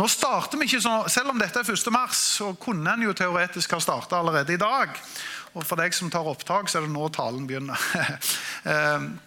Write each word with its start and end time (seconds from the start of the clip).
Nå 0.00 0.06
starter 0.08 0.56
vi 0.56 0.68
ikke 0.68 0.80
så, 0.80 0.94
Selv 1.12 1.34
om 1.34 1.40
dette 1.40 1.60
er 1.60 1.68
1. 1.68 1.90
mars, 1.92 2.20
så 2.38 2.52
kunne 2.60 2.94
en 2.94 3.04
jo 3.04 3.12
teoretisk 3.16 3.74
ha 3.76 3.80
starta 3.82 4.20
allerede 4.22 4.54
i 4.54 4.60
dag. 4.60 4.94
Og 5.52 5.66
for 5.68 5.80
deg 5.80 5.92
som 5.92 6.10
tar 6.10 6.28
opptak, 6.28 6.70
så 6.70 6.80
er 6.80 6.86
det 6.86 6.94
nå 6.94 7.10
talen 7.12 7.46
begynner. 7.50 7.78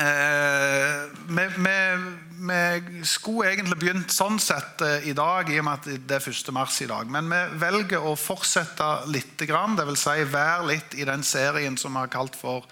Eh, 0.00 1.00
vi, 1.28 3.02
skulle 3.04 3.50
egentlig 3.50 3.76
begynt 3.82 4.14
sånn 4.14 4.38
sett 4.40 4.80
eh, 4.86 5.08
i 5.10 5.12
dag, 5.18 5.50
i 5.50 5.58
og 5.60 5.66
med 5.66 5.82
at 5.82 6.06
det 6.08 6.16
er 6.16 6.28
1. 6.30 6.52
mars 6.56 6.78
i 6.80 6.88
dag. 6.88 7.10
Men 7.10 7.28
vi 7.28 7.40
velger 7.60 8.06
å 8.06 8.14
fortsette 8.16 8.86
litt, 9.12 9.34
vil 9.42 9.98
si 10.00 10.24
være 10.30 10.70
litt 10.70 10.96
i 10.96 11.04
den 11.04 11.26
serien 11.26 11.76
som 11.76 11.98
vi 11.98 12.04
har 12.04 12.12
kalt 12.14 12.38
for 12.38 12.64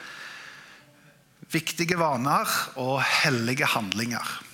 Viktige 1.52 1.96
vaner 1.96 2.48
og 2.80 2.98
hellige 3.00 3.66
handlinger. 3.73 4.47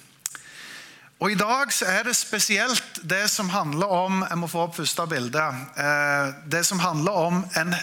Og 1.22 1.30
I 1.30 1.38
dag 1.38 1.70
så 1.72 1.86
er 1.86 2.08
det 2.08 2.16
spesielt 2.18 2.98
det 3.06 3.28
som 3.30 3.52
handler 3.52 3.92
om 3.92 4.24
jeg 4.24 4.38
må 4.40 4.48
få 4.50 4.64
opp 4.66 4.74
første 4.80 5.06
bilde, 5.08 5.44
eh, 5.78 6.34
det 6.50 6.64
som 6.66 6.82
handler 6.82 7.20
om 7.30 7.44
en 7.60 7.74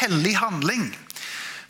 hellig 0.00 0.34
handling. 0.40 0.90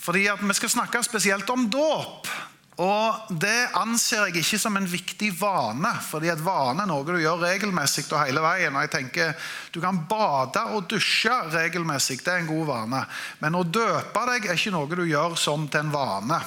Fordi 0.00 0.26
at 0.28 0.40
Vi 0.40 0.54
skal 0.54 0.68
snakke 0.68 1.02
spesielt 1.02 1.50
om 1.50 1.70
dåp. 1.70 2.28
Og 2.76 3.14
Det 3.40 3.68
anser 3.78 4.26
jeg 4.26 4.42
ikke 4.42 4.58
som 4.58 4.76
en 4.76 4.88
viktig 4.90 5.30
vane, 5.40 5.92
fordi 6.02 6.28
et 6.28 6.44
vane 6.44 6.82
er 6.82 6.86
noe 6.90 7.04
du 7.06 7.12
gjør 7.20 7.44
regelmessig 7.46 8.04
og 8.10 8.26
hele 8.26 8.40
veien. 8.40 8.74
og 8.74 8.82
jeg 8.82 8.90
tenker 8.90 9.34
Du 9.72 9.80
kan 9.80 10.06
bade 10.08 10.64
og 10.74 10.88
dusje 10.88 11.30
regelmessig, 11.52 12.24
det 12.24 12.32
er 12.32 12.38
en 12.38 12.46
god 12.46 12.66
vane. 12.66 13.06
Men 13.40 13.54
å 13.54 13.62
døpe 13.62 14.26
deg 14.32 14.46
er 14.46 14.54
ikke 14.54 14.72
noe 14.72 14.88
du 14.88 15.04
gjør 15.04 15.36
som 15.36 15.68
til 15.68 15.80
en 15.80 15.92
vane. 15.92 16.40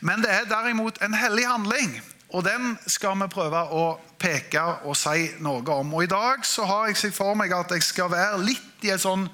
Men 0.00 0.22
det 0.22 0.30
er 0.30 0.44
derimot 0.44 0.98
en 1.02 1.14
hellig 1.14 1.46
handling, 1.46 2.00
og 2.30 2.44
den 2.46 2.76
skal 2.86 3.18
vi 3.18 3.30
prøve 3.32 3.62
å 3.74 3.84
peke 4.20 4.62
og 4.86 4.94
si 4.98 5.30
noe 5.42 5.64
om. 5.74 5.94
Og 5.96 6.04
I 6.04 6.10
dag 6.12 6.44
så 6.46 6.66
har 6.68 6.88
jeg 6.88 7.00
sett 7.00 7.16
for 7.16 7.34
meg 7.38 7.52
at 7.56 7.72
jeg 7.74 7.82
skal 7.86 8.12
være 8.12 8.42
litt 8.44 8.86
i 8.86 8.92
et 8.94 9.02
sånn 9.02 9.26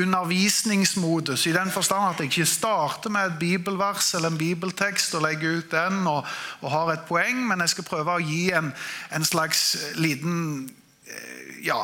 undervisningsmodus, 0.00 1.46
i 1.46 1.52
den 1.52 1.68
forstand 1.70 2.06
at 2.06 2.20
jeg 2.22 2.30
ikke 2.30 2.48
starter 2.48 3.12
med 3.12 3.26
et 3.28 3.40
bibelvers 3.42 4.14
eller 4.16 4.32
en 4.32 4.38
bibeltekst 4.40 5.18
og 5.18 5.26
legger 5.26 5.58
ut 5.58 5.68
den 5.74 6.06
og, 6.08 6.24
og 6.62 6.72
har 6.72 6.92
et 6.94 7.04
poeng, 7.08 7.42
men 7.48 7.60
jeg 7.60 7.74
skal 7.74 7.88
prøve 7.90 8.14
å 8.16 8.24
gi 8.24 8.46
en, 8.56 8.70
en 9.12 9.26
slags 9.28 9.74
liten 10.00 10.70
eh, 11.04 11.66
ja, 11.68 11.82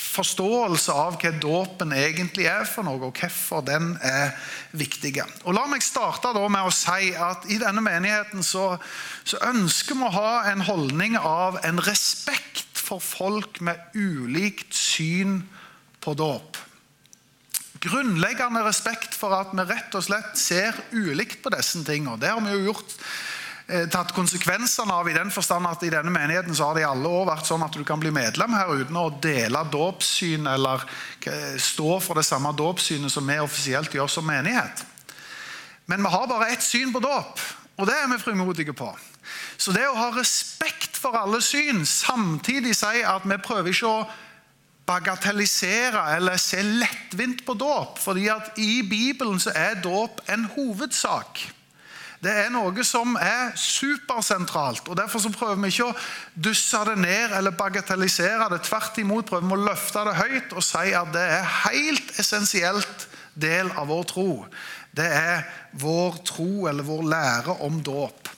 forståelse 0.00 0.94
av 0.96 1.18
hva 1.20 1.32
dåpen 1.42 1.92
egentlig 1.96 2.46
er 2.50 2.64
for 2.68 2.86
noe, 2.86 3.10
og 3.10 3.20
hvorfor 3.20 3.64
den 3.66 3.92
er 4.06 4.32
viktig. 4.76 5.12
La 5.44 5.66
meg 5.70 5.84
starte 5.84 6.32
med 6.40 6.64
å 6.64 6.72
si 6.74 7.12
at 7.14 7.46
i 7.52 7.60
denne 7.60 7.84
menigheten 7.84 8.44
så, 8.46 8.72
så 9.24 9.40
ønsker 9.50 9.98
vi 9.98 10.08
å 10.08 10.14
ha 10.16 10.32
en 10.50 10.64
holdning 10.66 11.18
av 11.20 11.60
en 11.66 11.82
respekt 11.84 12.80
for 12.80 13.02
folk 13.04 13.60
med 13.62 13.78
ulikt 13.94 14.74
syn 14.74 15.42
på 16.00 16.16
dåp 16.18 16.58
grunnleggende 17.80 18.62
respekt 18.66 19.14
for 19.16 19.34
at 19.36 19.54
vi 19.56 19.64
rett 19.64 19.94
og 19.96 20.04
slett 20.04 20.36
ser 20.38 20.76
ulikt 20.92 21.40
på 21.44 21.52
disse 21.54 21.80
tingene. 21.86 22.18
Det 22.20 22.32
har 22.32 22.42
vi 22.44 22.52
jo 22.52 22.70
gjort, 22.70 22.96
tatt 23.92 24.14
konsekvensene 24.16 24.94
av 24.94 25.08
i 25.08 25.14
den 25.14 25.30
forstand 25.30 25.68
at 25.68 25.82
i 25.86 25.92
denne 25.92 26.10
menigheten 26.10 26.56
så 26.56 26.70
har 26.70 26.78
det 26.78 26.82
i 26.82 26.88
alle 26.88 27.10
år 27.10 27.28
vært 27.28 27.46
sånn 27.46 27.62
at 27.62 27.76
du 27.76 27.84
kan 27.86 28.00
bli 28.02 28.10
medlem 28.14 28.54
her 28.56 28.72
uten 28.80 28.96
å 28.98 29.10
dele 29.22 29.62
dåpssyn 29.70 30.48
eller 30.50 30.82
stå 31.60 31.98
for 32.02 32.18
det 32.18 32.26
samme 32.26 32.50
dåpssynet 32.58 33.12
som 33.12 33.26
vi 33.30 33.38
offisielt 33.42 33.94
gjør 33.94 34.10
som 34.10 34.26
menighet. 34.26 34.82
Men 35.90 36.02
vi 36.02 36.10
har 36.10 36.26
bare 36.30 36.50
ett 36.54 36.62
syn 36.62 36.92
på 36.94 37.02
dåp, 37.02 37.38
og 37.78 37.86
det 37.88 37.96
er 37.98 38.10
vi 38.10 38.18
frimodige 38.22 38.74
på. 38.76 38.90
Så 39.60 39.74
det 39.76 39.86
å 39.88 39.98
ha 39.98 40.10
respekt 40.14 40.98
for 40.98 41.16
alle 41.18 41.40
syn, 41.44 41.84
samtidig 41.86 42.74
si 42.78 43.04
at 43.06 43.26
vi 43.28 43.38
prøver 43.42 43.74
ikke 43.74 43.90
å 43.90 44.08
bagatellisere 44.90 46.02
eller 46.16 46.38
se 46.40 46.62
lettvint 46.62 47.44
på 47.46 47.54
dåp. 47.54 47.98
fordi 47.98 48.28
at 48.28 48.58
i 48.58 48.82
Bibelen 48.82 49.40
så 49.40 49.52
er 49.54 49.82
dåp 49.82 50.20
en 50.28 50.48
hovedsak. 50.56 51.44
Det 52.20 52.32
er 52.36 52.50
noe 52.52 52.84
som 52.84 53.14
er 53.16 53.54
supersentralt. 53.56 54.88
og 54.88 54.96
Derfor 54.98 55.22
så 55.24 55.30
prøver 55.32 55.62
vi 55.62 55.70
ikke 55.72 55.86
å 55.88 55.94
dusse 56.36 56.82
det 56.90 56.98
ned 57.00 57.32
eller 57.38 57.56
bagatellisere 57.56 58.50
det. 58.52 58.60
Tvert 58.66 59.00
imot 59.00 59.30
prøver 59.30 59.48
vi 59.48 59.56
å 59.56 59.68
løfte 59.70 60.04
det 60.04 60.18
høyt 60.18 60.52
og 60.52 60.66
si 60.66 60.92
at 60.96 61.14
det 61.14 61.24
er 61.38 61.54
helt 61.64 62.12
essensielt 62.20 63.06
del 63.40 63.72
av 63.72 63.88
vår 63.88 64.04
tro. 64.10 64.28
Det 64.92 65.06
er 65.06 65.48
vår 65.80 66.20
tro 66.28 66.66
eller 66.68 66.84
vår 66.84 67.08
lære 67.08 67.56
om 67.64 67.80
dåp. 67.80 68.28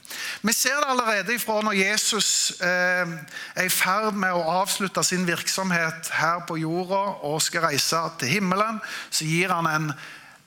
Vi 0.43 0.53
ser 0.55 0.79
det 0.79 0.91
allerede 0.93 1.35
ifra 1.35 1.59
når 1.65 1.75
Jesus 1.81 2.27
eh, 2.63 3.13
er 3.55 3.67
i 3.67 3.71
ferd 3.73 4.15
med 4.15 4.31
å 4.35 4.47
avslutte 4.61 5.03
sin 5.03 5.27
virksomhet 5.27 6.11
her 6.21 6.43
på 6.47 6.59
jorda 6.61 7.03
og 7.27 7.41
skal 7.43 7.67
reise 7.67 7.99
til 8.21 8.37
himmelen. 8.37 8.79
Så 9.09 9.27
gir 9.27 9.51
han 9.51 9.67
en 9.67 9.93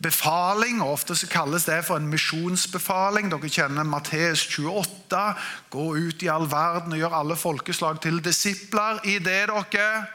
befaling, 0.02 0.82
og 0.82 0.92
ofte 0.98 1.16
så 1.16 1.28
kalles 1.30 1.64
det 1.64 1.78
for 1.86 1.96
en 2.00 2.10
misjonsbefaling. 2.10 3.30
Dere 3.32 3.50
kjenner 3.52 3.86
Matteus 3.88 4.44
28. 4.58 5.22
Gå 5.72 5.86
ut 5.96 6.22
i 6.22 6.30
all 6.32 6.50
verden 6.50 6.92
og 6.92 7.00
gjør 7.00 7.18
alle 7.20 7.38
folkeslag 7.40 8.00
til 8.04 8.20
disipler 8.24 9.00
i 9.08 9.18
det 9.18 9.46
dere 9.48 10.06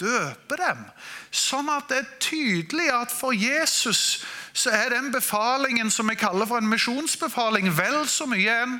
døper 0.00 0.60
dem. 0.60 0.84
Sånn 1.30 1.68
at 1.72 1.90
det 1.90 1.98
er 2.00 2.12
tydelig 2.22 2.88
at 2.94 3.12
for 3.12 3.36
Jesus 3.36 4.22
så 4.56 4.72
er 4.74 4.94
den 4.94 5.10
befalingen 5.14 5.92
som 5.92 6.08
vi 6.10 6.16
kaller 6.18 6.48
for 6.48 6.58
en 6.58 6.70
misjonsbefaling, 6.70 7.70
vel 7.76 8.02
så 8.08 8.26
mye 8.28 8.56
en 8.64 8.78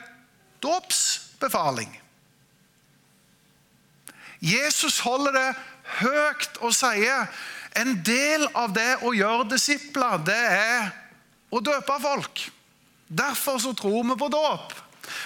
dåpsbefaling. 0.65 1.93
Jesus 4.41 5.03
holder 5.05 5.37
det 5.37 5.49
høyt 6.01 6.61
og 6.65 6.73
sier 6.75 7.29
en 7.79 7.95
del 8.05 8.49
av 8.55 8.73
det 8.75 8.97
å 9.07 9.13
gjøre 9.15 9.51
disipler, 9.53 10.19
det 10.27 10.41
er 10.57 10.91
å 11.51 11.61
døpe 11.63 11.99
folk. 12.03 12.43
Derfor 13.11 13.59
så 13.59 13.75
tror 13.75 14.05
vi 14.07 14.19
på 14.19 14.29
dåp. 14.31 14.75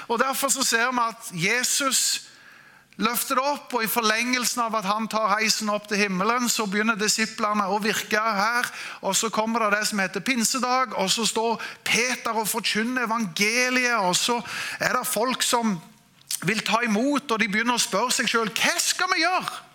Og 0.09 0.19
Derfor 0.21 0.49
så 0.49 0.65
ser 0.65 0.93
vi 0.93 1.03
at 1.05 1.31
Jesus 1.37 2.31
løfter 2.97 3.39
det 3.39 3.45
opp, 3.45 3.73
og 3.75 3.85
i 3.85 3.91
forlengelsen 3.91 4.63
av 4.65 4.77
at 4.79 4.87
han 4.87 5.09
tar 5.11 5.33
heisen 5.35 5.71
opp 5.73 5.89
til 5.91 6.05
himmelen, 6.05 6.47
så 6.49 6.67
begynner 6.71 6.99
disiplene 6.99 7.67
å 7.67 7.81
virke 7.83 8.21
her. 8.21 8.69
og 9.03 9.17
Så 9.17 9.33
kommer 9.35 9.65
det 9.65 9.79
det 9.79 9.89
som 9.91 9.99
heter 9.99 10.21
pinsedag, 10.21 10.95
og 10.97 11.11
så 11.11 11.27
står 11.27 11.63
Peter 11.85 12.33
og 12.37 12.49
forkynner 12.49 13.09
evangeliet. 13.09 13.99
og 13.99 14.17
Så 14.17 14.41
er 14.81 14.97
det 14.97 15.07
folk 15.07 15.43
som 15.43 15.81
vil 16.45 16.61
ta 16.61 16.83
imot, 16.85 17.31
og 17.31 17.41
de 17.41 17.49
begynner 17.49 17.75
å 17.75 17.83
spørre 17.83 18.13
seg 18.13 18.29
sjøl 18.31 18.53
hva 18.53 18.79
skal 18.79 19.11
vi 19.15 19.25
gjøre. 19.25 19.74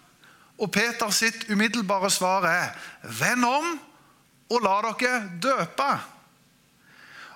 Og 0.60 0.72
Peter 0.72 1.10
sitt 1.16 1.48
umiddelbare 1.50 2.12
svar 2.12 2.48
er 2.48 2.72
vend 3.04 3.46
om 3.48 3.76
og 4.50 4.64
la 4.66 4.80
dere 4.86 5.20
døpe. 5.42 5.92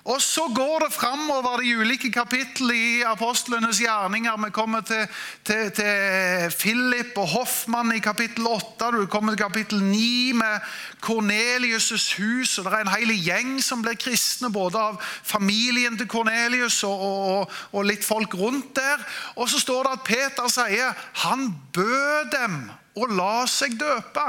Og 0.04 0.22
Så 0.22 0.52
går 0.54 0.78
det 0.84 0.92
framover 0.92 1.62
de 1.62 1.76
ulike 1.80 2.10
kapitlene 2.12 2.74
i 2.76 3.02
apostlenes 3.08 3.78
gjerninger. 3.80 4.36
Vi 4.44 4.50
kommer 4.52 4.80
til, 4.80 5.06
til, 5.44 5.70
til 5.72 6.52
Philip 6.58 7.16
og 7.16 7.26
Hoffmann 7.26 7.94
i 7.96 8.02
kapittel 8.04 8.46
8. 8.46 8.90
Du 8.92 9.06
kommer 9.06 9.32
til 9.32 9.40
kapittel 9.40 9.80
9 9.82 10.32
med 10.32 10.60
Kornelius' 11.06 12.20
hus. 12.20 12.58
og 12.58 12.64
Det 12.64 12.72
er 12.72 12.84
en 12.84 12.92
hel 12.98 13.16
gjeng 13.16 13.56
som 13.64 13.82
blir 13.82 13.96
kristne, 13.96 14.52
både 14.52 14.76
av 14.76 15.00
familien 15.22 15.96
til 15.96 16.08
Kornelius 16.08 16.82
og, 16.84 17.00
og, 17.00 17.58
og 17.72 17.88
litt 17.88 18.04
folk 18.04 18.34
rundt 18.36 18.76
der. 18.76 19.08
Og 19.36 19.48
så 19.48 19.60
står 19.60 19.82
det 19.82 19.92
at 19.92 20.04
Peter 20.04 20.52
sier 20.52 21.04
han 21.24 21.48
bød 21.72 22.32
dem 22.36 22.64
å 22.94 23.06
la 23.10 23.44
seg 23.50 23.76
døpe. 23.78 24.24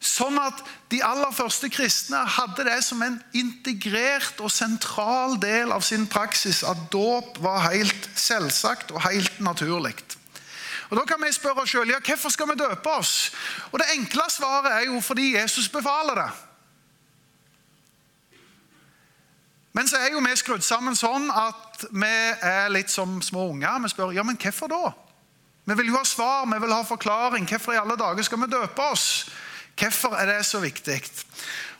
Sånn 0.00 0.38
at 0.40 0.62
de 0.88 1.02
aller 1.04 1.32
første 1.36 1.68
kristne 1.68 2.22
hadde 2.36 2.64
det 2.64 2.78
som 2.86 3.02
en 3.04 3.18
integrert 3.36 4.40
og 4.40 4.52
sentral 4.52 5.36
del 5.42 5.74
av 5.76 5.84
sin 5.84 6.06
praksis, 6.08 6.62
at 6.64 6.86
dåp 6.92 7.36
var 7.44 7.66
helt 7.68 8.08
selvsagt 8.16 8.94
og 8.94 9.04
helt 9.04 9.42
naturlig. 9.44 9.98
Og 10.90 10.96
Da 10.96 11.04
kan 11.06 11.20
vi 11.22 11.32
spørre 11.32 11.62
oss 11.62 11.70
selv, 11.70 11.90
ja, 11.92 12.00
hvorfor 12.02 12.32
skal 12.32 12.48
vi 12.48 12.56
døpe 12.58 12.90
oss. 12.90 13.30
Og 13.72 13.78
Det 13.78 13.92
enkle 13.94 14.22
svaret 14.30 14.72
er 14.72 14.86
jo 14.88 15.00
fordi 15.00 15.36
Jesus 15.36 15.68
befaler 15.68 16.14
det. 16.14 16.30
Men 19.72 19.88
så 19.88 19.96
er 19.96 20.10
jo 20.12 20.20
vi 20.24 20.36
skrudd 20.36 20.64
sammen 20.66 20.96
sånn 20.96 21.30
at 21.30 21.84
vi 21.90 22.14
er 22.42 22.72
litt 22.72 22.90
som 22.90 23.20
små 23.22 23.50
unger. 23.52 23.78
Vi 23.84 23.88
spør 23.92 24.10
ja, 24.12 24.24
men 24.26 24.36
hvorfor 24.40 24.68
da? 24.72 24.92
Vi 25.70 25.76
vil 25.78 25.92
jo 25.92 26.00
ha 26.00 26.06
svar, 26.08 26.48
vi 26.50 26.58
vil 26.58 26.72
ha 26.74 26.80
forklaring. 26.82 27.44
Hvorfor 27.46 27.76
i 27.76 27.78
alle 27.78 27.94
dager 27.98 28.26
skal 28.26 28.40
vi 28.42 28.50
døpe 28.50 28.86
oss? 28.90 29.04
Hvorfor 29.78 30.16
er 30.18 30.26
det 30.26 30.40
så 30.48 30.58
viktig? 30.58 30.98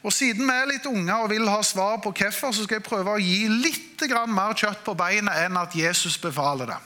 Og 0.06 0.14
Siden 0.14 0.46
vi 0.46 0.54
er 0.54 0.70
litt 0.70 0.86
unge 0.86 1.16
og 1.18 1.32
vil 1.32 1.48
ha 1.50 1.58
svar 1.66 1.98
på 2.04 2.12
hvorfor, 2.14 2.54
så 2.54 2.64
skal 2.64 2.78
jeg 2.78 2.86
prøve 2.86 3.16
å 3.16 3.20
gi 3.20 3.48
litt 3.50 4.06
mer 4.30 4.54
kjøtt 4.56 4.84
på 4.86 4.94
beinet 4.96 5.42
enn 5.42 5.58
at 5.58 5.74
Jesus 5.76 6.16
befaler 6.22 6.70
det. 6.70 6.78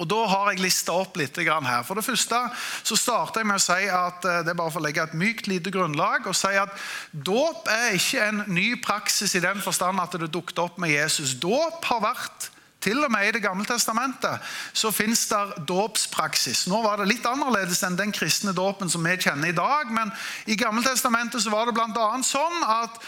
Og 0.00 0.08
Da 0.08 0.18
har 0.32 0.50
jeg 0.50 0.62
lista 0.64 0.92
opp 0.96 1.16
litt 1.20 1.36
her. 1.36 1.82
For 1.84 1.94
det 1.94 2.04
første 2.04 2.38
så 2.82 2.96
starter 2.96 3.40
jeg 3.40 3.46
med 3.46 3.60
å 3.60 3.62
si 3.62 3.88
at 3.88 4.24
eh, 4.24 4.42
det 4.44 4.52
er 4.52 4.58
bare 4.58 4.72
for 4.72 4.80
å 4.80 4.86
legge 4.86 5.02
et 5.04 5.14
mykt, 5.14 5.46
lite 5.46 5.70
grunnlag 5.70 6.26
og 6.26 6.36
si 6.36 6.52
at 6.56 6.72
dåp 7.12 7.68
er 7.68 7.98
ikke 7.98 8.24
en 8.24 8.44
ny 8.48 8.80
praksis 8.80 9.36
i 9.36 9.44
den 9.44 9.60
forstand 9.60 10.00
at 10.00 10.16
det 10.16 10.32
dukket 10.32 10.58
opp 10.58 10.80
med 10.80 10.90
Jesus. 10.90 11.36
Dåp 11.38 11.84
har 11.84 12.00
vært 12.02 12.48
Til 12.80 13.02
og 13.04 13.12
med 13.12 13.28
i 13.28 13.32
Det 13.36 13.42
gamle 13.44 13.66
testamentet 13.68 14.52
så 14.72 14.90
fins 14.94 15.26
det 15.28 15.64
dåpspraksis. 15.68 16.66
Nå 16.70 16.80
var 16.84 17.00
det 17.00 17.10
litt 17.10 17.26
annerledes 17.28 17.82
enn 17.84 17.98
den 17.98 18.12
kristne 18.12 18.54
dåpen 18.56 18.88
som 18.92 19.04
vi 19.04 19.18
kjenner 19.20 19.52
i 19.52 19.56
dag. 19.56 19.90
Men 19.92 20.12
i 20.48 20.56
Gamle 20.56 20.84
testamentet 20.84 21.44
så 21.44 21.52
var 21.52 21.68
det 21.68 21.76
bl.a. 21.76 22.08
sånn 22.24 22.64
at 22.64 23.02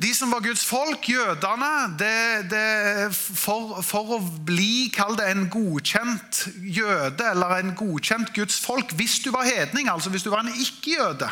de 0.00 0.14
som 0.16 0.30
var 0.32 0.40
Guds 0.40 0.62
folk, 0.64 1.04
jødene 1.12 1.72
det, 2.00 2.48
det, 2.48 3.10
for, 3.12 3.82
for, 3.84 4.14
å 4.16 4.18
bli 4.48 4.88
kall 4.94 5.12
det 5.18 5.26
en 5.28 5.44
godkjent 5.52 6.46
jøde 6.64 7.26
eller 7.34 7.58
en 7.58 7.74
godkjent 7.76 8.32
Guds 8.32 8.56
folk 8.64 8.94
Hvis 8.96 9.18
du 9.20 9.28
var 9.34 9.44
hedning, 9.44 9.90
altså 9.92 10.08
hvis 10.08 10.24
du 10.24 10.30
var 10.32 10.46
en 10.46 10.56
ikke-jøde 10.56 11.28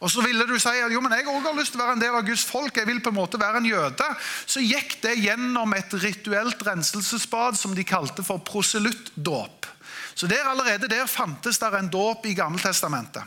og 0.00 0.10
så 0.12 0.24
ville 0.24 0.44
du 0.48 0.56
si 0.60 0.72
at 0.82 0.92
jo, 0.92 1.00
men 1.00 1.14
jeg 1.16 1.28
også 1.28 1.50
har 1.50 1.60
lyst 1.60 1.72
til 1.74 1.80
å 1.80 1.84
være 1.86 1.96
en 1.96 2.02
del 2.04 2.18
av 2.18 2.26
Guds 2.26 2.44
folk, 2.44 2.76
jeg 2.76 2.88
vil 2.88 3.00
på 3.04 3.12
en 3.12 3.20
måte 3.20 3.40
være 3.40 3.62
en 3.62 3.68
jøde. 3.68 4.08
Så 4.44 4.64
gikk 4.64 4.98
det 5.04 5.16
gjennom 5.22 5.72
et 5.76 5.96
rituelt 6.02 6.66
renselsesbad 6.66 7.56
som 7.56 7.74
de 7.76 7.86
kalte 7.86 8.26
for 8.26 8.44
proselyttdåp. 8.44 9.72
Så 10.16 10.26
der 10.26 10.48
Allerede 10.48 10.88
der 10.88 11.06
fantes 11.06 11.58
der 11.58 11.74
en 11.76 11.88
dåp 11.92 12.26
i 12.26 12.34
Gammeltestamentet. 12.34 13.22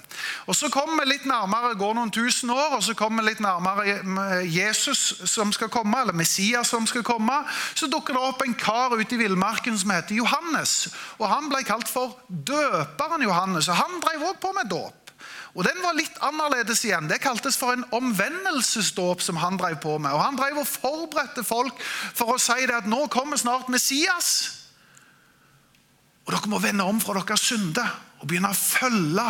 Og 0.45 0.55
Så 0.55 0.69
kommer 0.69 1.03
vi 1.03 1.11
litt 1.11 1.25
nærmere, 1.25 1.75
går 1.77 1.93
noen 1.93 2.11
tusen 2.11 2.49
år, 2.49 2.75
og 2.75 2.83
så 2.83 2.93
kommer 2.97 3.23
vi 3.23 3.29
litt 3.29 3.43
nærmere 3.45 4.41
Jesus 4.45 5.21
som 5.29 5.53
skal 5.53 5.69
komme, 5.69 6.01
eller 6.01 6.13
Messias 6.13 6.67
som 6.67 6.87
skal 6.87 7.03
komme. 7.03 7.43
Så 7.75 7.87
dukker 7.87 8.13
det 8.13 8.23
opp 8.23 8.41
en 8.41 8.57
kar 8.57 8.97
ute 8.97 9.15
i 9.15 9.21
villmarken 9.21 9.77
som 9.77 9.93
heter 9.93 10.15
Johannes. 10.15 10.89
og 11.19 11.29
Han 11.29 11.49
ble 11.49 11.61
kalt 11.63 11.87
for 11.87 12.17
døperen 12.27 13.21
Johannes, 13.21 13.69
og 13.69 13.75
han 13.75 14.01
drev 14.01 14.21
også 14.21 14.41
på 14.41 14.53
med 14.57 14.69
dåp. 14.69 15.08
Og 15.57 15.65
Den 15.65 15.81
var 15.81 15.97
litt 15.97 16.17
annerledes 16.21 16.83
igjen. 16.85 17.09
Det 17.09 17.21
kaltes 17.23 17.57
for 17.57 17.73
en 17.73 17.85
omvendelsesdåp. 17.95 19.21
som 19.21 19.37
Han 19.37 19.57
drev 19.57 19.79
på 19.81 19.97
med. 19.97 20.11
Og 20.11 20.23
Han 20.23 20.37
drev 20.37 20.61
og 20.61 20.67
forberedte 20.67 21.43
folk 21.43 21.81
for 22.13 22.35
å 22.35 22.41
si 22.41 22.65
det 22.67 22.75
at 22.75 22.89
nå 22.89 23.07
kommer 23.07 23.37
snart 23.37 23.69
Messias. 23.69 24.51
Og 26.25 26.33
dere 26.35 26.51
må 26.51 26.59
vende 26.61 26.85
om 26.85 27.01
fra 27.01 27.17
deres 27.17 27.41
synder 27.41 27.89
og 28.19 28.27
begynne 28.27 28.51
å 28.51 28.57
følge 28.57 29.25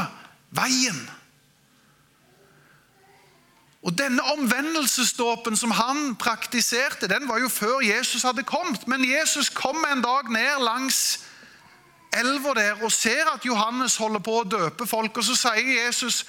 veien. 0.52 1.00
Og 3.80 3.96
Denne 3.96 4.26
omvendelsesdåpen 4.34 5.56
som 5.56 5.72
han 5.72 6.16
praktiserte, 6.20 7.08
den 7.08 7.28
var 7.30 7.40
jo 7.40 7.48
før 7.48 7.80
Jesus 7.80 8.26
hadde 8.28 8.44
kommet. 8.44 8.88
Men 8.88 9.08
Jesus 9.08 9.50
kom 9.50 9.86
en 9.88 10.04
dag 10.04 10.28
ned 10.28 10.66
langs 10.66 11.20
elva 12.18 12.54
der 12.58 12.84
og 12.84 12.92
ser 12.92 13.30
at 13.34 13.46
Johannes 13.46 13.98
holder 13.98 14.20
på 14.20 14.40
å 14.40 14.48
døpe 14.48 14.88
folk. 14.88 15.18
Og 15.18 15.24
så 15.24 15.36
sier 15.36 15.86
Jesus, 15.86 16.26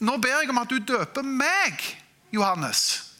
'Nå 0.00 0.16
ber 0.16 0.40
jeg 0.40 0.50
om 0.50 0.58
at 0.58 0.70
du 0.70 0.78
døper 0.78 1.22
meg, 1.22 1.80
Johannes.' 2.32 3.12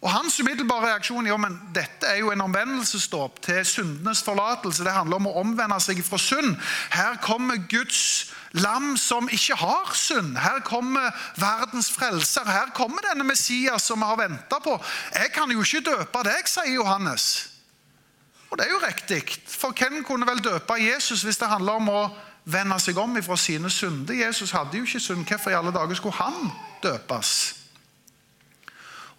Og 0.00 0.08
Hans 0.10 0.38
umiddelbare 0.40 0.94
reaksjon 0.94 1.26
er 1.26 1.36
men 1.36 1.58
dette 1.76 2.08
er 2.08 2.22
jo 2.22 2.30
en 2.32 2.40
omvendelsesdåp 2.40 3.42
til 3.44 3.64
syndenes 3.68 4.22
forlatelse. 4.24 4.84
Det 4.84 4.92
handler 4.92 5.20
om 5.20 5.28
å 5.28 5.34
omvende 5.42 5.76
seg 5.80 6.00
fra 6.04 6.16
synd. 6.18 6.56
Her 6.90 7.18
kommer 7.20 7.60
Guds 7.68 8.32
lam 8.56 8.96
som 8.96 9.28
ikke 9.28 9.58
har 9.60 9.92
synd. 9.94 10.38
Her 10.40 10.62
kommer 10.64 11.12
verdens 11.36 11.90
frelser. 11.92 12.48
Her 12.48 12.72
kommer 12.74 13.04
denne 13.10 13.28
Messias 13.28 13.82
som 13.82 14.00
vi 14.00 14.08
har 14.08 14.16
venta 14.16 14.62
på. 14.64 14.78
Jeg 15.14 15.34
kan 15.36 15.52
jo 15.52 15.60
ikke 15.60 15.84
døpe 15.92 16.24
deg, 16.24 16.48
sier 16.48 16.72
Johannes. 16.80 17.28
Og 18.50 18.58
det 18.58 18.66
er 18.66 18.70
jo 18.70 18.82
riktig. 18.82 19.22
For 19.46 19.74
hvem 19.78 20.04
kunne 20.04 20.26
vel 20.26 20.42
døpe 20.44 20.74
Jesus 20.80 21.22
hvis 21.22 21.38
det 21.38 21.48
handler 21.48 21.78
om 21.78 21.88
å 21.88 22.02
vende 22.50 22.78
seg 22.82 22.98
om 22.98 23.16
ifra 23.16 23.36
sine 23.38 23.70
synder? 23.70 24.14
Jesus 24.26 24.50
hadde 24.50 24.78
jo 24.78 24.88
ikke 24.88 25.00
synd. 25.00 25.26
Hvorfor 25.28 25.50
i 25.50 25.58
alle 25.58 25.72
dager 25.74 25.94
skulle 25.94 26.18
han 26.18 26.50
døpes? 26.82 27.59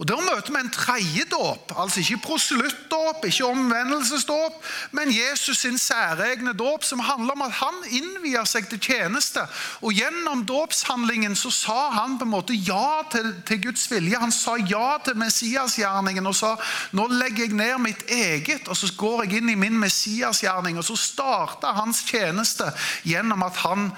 Og 0.02 0.08
Der 0.08 0.18
møter 0.18 0.50
vi 0.50 0.60
en 0.60 0.72
tredje 0.74 1.24
dåp, 1.30 1.74
altså 1.78 2.00
ikke 2.00 2.18
proselyttdåp, 2.24 3.26
ikke 3.26 3.46
omvendelsesdåp, 3.46 4.64
men 4.98 5.12
Jesus 5.14 5.58
sin 5.58 5.78
særegne 5.78 6.54
dåp, 6.58 6.84
som 6.84 7.00
handler 7.00 7.36
om 7.36 7.44
at 7.46 7.52
han 7.52 7.76
innvier 7.86 8.48
seg 8.50 8.66
til 8.70 8.80
tjeneste. 8.82 9.44
Og 9.86 9.94
Gjennom 9.94 10.42
dåpshandlingen 10.50 11.38
så 11.38 11.52
sa 11.54 11.92
han 11.94 12.16
på 12.18 12.26
en 12.26 12.34
måte 12.34 12.58
ja 12.58 13.04
til, 13.14 13.30
til 13.46 13.62
Guds 13.68 13.86
vilje. 13.92 14.18
Han 14.18 14.34
sa 14.34 14.56
ja 14.58 14.98
til 15.06 15.20
Messiasgjerningen 15.22 16.26
og 16.26 16.34
sa 16.40 16.56
nå 16.98 17.06
legger 17.12 17.46
jeg 17.46 17.60
ned 17.60 17.78
mitt 17.86 18.02
eget, 18.10 18.66
og 18.74 18.80
så 18.80 18.90
går 18.98 19.28
jeg 19.28 19.44
inn 19.44 19.54
i 19.54 19.60
min 19.68 19.78
Messiasgjerning. 19.84 20.82
Og 20.82 20.88
så 20.90 20.98
starta 20.98 21.76
hans 21.78 22.02
tjeneste 22.10 22.74
gjennom 23.06 23.46
at 23.46 23.62
han 23.68 23.92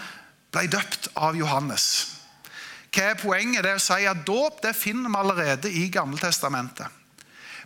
ble 0.51 0.67
døpt 0.67 1.13
av 1.15 1.39
Johannes. 1.39 2.12
Hva 2.93 3.09
er 3.09 3.17
poenget? 3.17 3.63
Det 3.65 3.71
er 3.73 3.79
å 3.79 3.81
si 3.81 4.03
at 4.05 4.25
Dåp 4.27 4.61
det 4.61 4.75
finner 4.77 5.09
vi 5.09 5.21
allerede 5.21 5.71
i 5.71 5.87
Gammeltestamentet. 5.93 6.99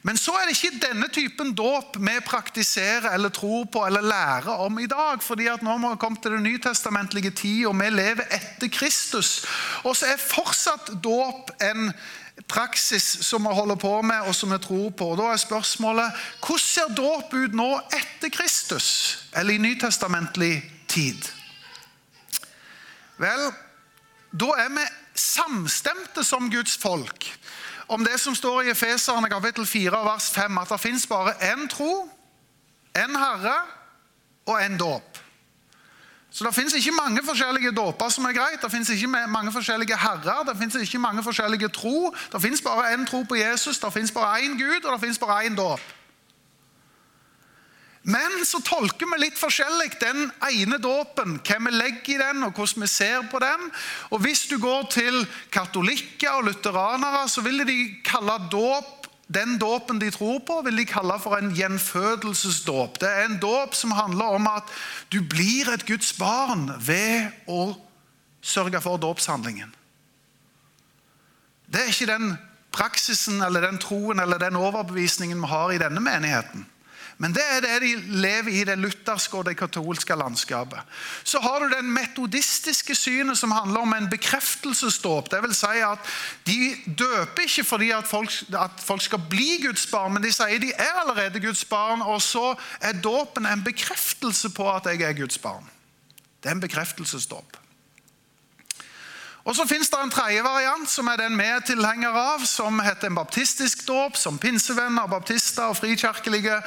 Men 0.07 0.17
så 0.17 0.31
er 0.37 0.47
det 0.47 0.53
ikke 0.55 0.79
denne 0.79 1.07
typen 1.11 1.49
dåp 1.57 1.97
vi 1.99 2.13
praktiserer 2.23 3.09
eller 3.11 3.33
tror 3.33 3.65
på 3.71 3.81
eller 3.83 4.05
lærer 4.05 4.61
om 4.63 4.77
i 4.79 4.85
dag. 4.87 5.23
fordi 5.23 5.47
at 5.51 5.65
Nå 5.65 5.77
må 5.77 5.89
vi 5.91 5.99
komme 5.99 6.21
til 6.21 6.31
det 6.31 6.43
nytestamentlige 6.45 7.31
tid, 7.31 7.65
og 7.65 7.75
vi 7.81 7.89
lever 7.89 8.29
etter 8.31 8.71
Kristus. 8.71 9.45
Og 9.83 9.97
så 9.97 10.13
er 10.13 10.21
fortsatt 10.21 10.93
dåp 11.03 11.51
en 11.59 11.91
praksis 12.47 13.03
som 13.25 13.43
vi 13.43 13.55
holder 13.57 13.75
på 13.75 14.01
med, 14.01 14.29
og 14.29 14.35
som 14.35 14.53
vi 14.53 14.61
tror 14.63 14.89
på. 14.89 15.09
Da 15.17 15.31
er 15.33 15.41
spørsmålet 15.41 16.23
hvordan 16.39 16.63
ser 16.63 16.93
dåp 16.95 17.33
ut 17.33 17.57
nå 17.57 17.71
etter 17.97 18.29
Kristus, 18.29 19.17
eller 19.35 19.57
i 19.57 19.63
nytestamentlig 19.65 20.61
tid? 20.87 21.25
Vel, 23.17 23.49
da 24.31 24.53
er 24.61 24.71
vi 24.77 24.85
samstemte 25.19 26.23
som 26.23 26.51
Guds 26.51 26.77
folk 26.77 27.27
om 27.87 28.03
det 28.03 28.19
som 28.19 28.35
står 28.35 28.61
i 28.61 28.71
Efeserne 28.73 29.29
kapittel 29.31 29.65
4 29.65 30.03
vers 30.05 30.29
5, 30.35 30.57
at 30.57 30.69
det 30.69 30.79
fins 30.79 31.07
bare 31.07 31.33
én 31.53 31.67
tro, 31.71 32.09
én 32.97 33.15
Herre 33.15 33.55
og 34.45 34.59
én 34.61 34.77
dåp. 34.77 35.17
Så 36.31 36.43
Det 36.45 36.55
fins 36.55 36.73
ikke 36.73 36.91
mange 36.91 37.21
forskjellige 37.25 37.71
dåper 37.71 38.09
som 38.09 38.25
er 38.25 38.33
greit. 38.33 38.61
Det 38.61 38.71
fins 38.71 38.89
ikke 38.89 39.07
mange 39.07 39.51
forskjellige 39.51 39.97
herrer, 39.97 40.43
det 40.43 40.57
fins 40.57 40.75
ikke 40.75 40.99
mange 40.99 41.23
forskjellige 41.23 41.69
tro. 41.69 42.13
Det 42.31 42.41
fins 42.41 42.61
bare 42.61 42.93
én 42.93 43.05
tro 43.05 43.23
på 43.23 43.35
Jesus, 43.35 43.79
det 43.79 43.93
fins 43.93 44.11
bare 44.11 44.39
én 44.39 44.57
Gud, 44.57 44.85
og 44.85 44.93
det 44.93 45.07
fins 45.07 45.17
bare 45.19 45.45
én 45.45 45.55
dåp. 45.55 45.79
Men 48.03 48.45
så 48.45 48.61
tolker 48.63 49.09
vi 49.11 49.19
litt 49.19 49.39
forskjellig 49.39 49.97
den 49.99 50.29
ene 50.47 50.77
dåpen, 50.79 51.39
hva 51.43 51.57
vi 51.65 51.73
legger 51.73 52.13
i 52.13 52.19
den, 52.21 52.43
og 52.47 52.53
hvordan 52.55 52.85
vi 52.85 52.91
ser 52.91 53.25
på 53.31 53.41
den. 53.43 53.65
Og 54.11 54.21
Hvis 54.23 54.45
du 54.47 54.57
går 54.61 54.87
til 54.93 55.25
katolikker 55.51 56.37
og 56.37 56.47
lutheranere, 56.51 57.27
så 57.29 57.41
vil 57.41 57.65
de 57.67 57.79
kalle 58.07 58.37
dåp 58.51 59.07
den 59.27 59.57
dåpen 59.59 59.99
de 59.99 60.07
tror 60.11 60.39
på, 60.47 60.61
vil 60.63 60.77
de 60.79 60.85
kalle 60.87 61.17
for 61.19 61.35
en 61.35 61.51
gjenfødelsesdåp. 61.51 62.99
Det 63.01 63.09
er 63.09 63.25
en 63.25 63.39
dåp 63.43 63.75
som 63.75 63.91
handler 63.91 64.37
om 64.37 64.47
at 64.47 64.71
du 65.11 65.19
blir 65.19 65.67
et 65.73 65.83
Guds 65.85 66.13
barn 66.15 66.69
ved 66.79 67.27
å 67.51 67.75
sørge 68.41 68.79
for 68.81 69.01
dåpshandlingen. 69.03 69.73
Det 71.67 71.81
er 71.81 71.91
ikke 71.91 72.07
den 72.07 72.37
praksisen 72.71 73.41
eller 73.43 73.67
den 73.67 73.81
troen 73.83 74.23
eller 74.23 74.39
den 74.39 74.55
overbevisningen 74.55 75.41
vi 75.43 75.51
har 75.51 75.75
i 75.75 75.81
denne 75.81 75.99
menigheten. 76.03 76.63
Men 77.17 77.33
det 77.33 77.41
er 77.41 77.63
det 77.65 77.77
de 77.81 78.19
lever 78.21 78.51
i 78.53 78.63
det 78.67 78.75
lutherske 78.77 79.39
og 79.39 79.47
det 79.47 79.55
katolske 79.57 80.15
landskapet. 80.15 80.79
Så 81.25 81.41
har 81.41 81.63
du 81.63 81.71
den 81.71 81.89
metodistiske 81.93 82.95
synet 82.95 83.39
som 83.39 83.55
handler 83.55 83.81
om 83.81 83.95
en 83.97 84.09
bekreftelsesdåp. 84.11 85.31
Vil 85.33 85.55
si 85.57 85.81
at 85.81 86.11
De 86.45 86.75
døper 86.85 87.47
ikke 87.47 87.65
fordi 87.65 87.89
at 87.91 88.07
folk, 88.07 88.31
at 88.53 88.83
folk 88.85 89.01
skal 89.01 89.25
bli 89.29 89.63
Guds 89.65 89.87
barn, 89.89 90.13
men 90.13 90.23
de 90.23 90.31
sier 90.33 90.61
de 90.61 90.69
er 90.77 91.01
allerede 91.01 91.41
Guds 91.41 91.65
barn, 91.65 92.05
og 92.05 92.21
så 92.21 92.53
er 92.81 93.01
dåpen 93.01 93.49
en 93.49 93.65
bekreftelse 93.65 94.53
på 94.53 94.69
at 94.71 94.85
jeg 94.85 95.01
er 95.01 95.17
Guds 95.17 95.37
barn. 95.41 95.65
Det 96.43 96.51
er 96.51 96.55
en 96.55 96.61
bekreftelsesdåp. 96.61 97.57
Og 99.47 99.55
Så 99.55 99.63
finnes 99.63 99.87
det 99.87 99.99
en 100.03 100.11
tredje 100.11 100.41
variant, 100.43 100.89
som 100.91 101.07
er 101.07 101.21
den 101.21 101.37
vi 101.39 101.45
er 101.47 101.61
tilhengere 101.63 102.19
av, 102.33 102.41
som 102.43 102.81
heter 102.83 103.07
en 103.07 103.15
baptistisk 103.15 103.85
dåp, 103.87 104.17
som 104.19 104.35
pinsevenner, 104.37 105.07
baptister 105.07 105.69
og 105.71 105.77
frikirkelige 105.79 106.57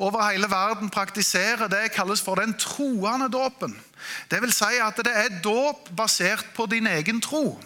over 0.00 0.24
hele 0.24 0.48
verden 0.48 0.88
praktiserer. 0.88 1.68
Det 1.68 1.90
kalles 1.92 2.24
for 2.24 2.40
den 2.40 2.54
troende 2.56 3.28
dåpen. 3.28 3.76
Det 4.32 4.40
vil 4.40 4.54
si 4.56 4.80
at 4.80 4.96
det 5.04 5.12
er 5.12 5.36
dåp 5.44 5.92
basert 5.92 6.48
på 6.56 6.64
din 6.72 6.88
egen 6.88 7.20
tro. 7.20 7.60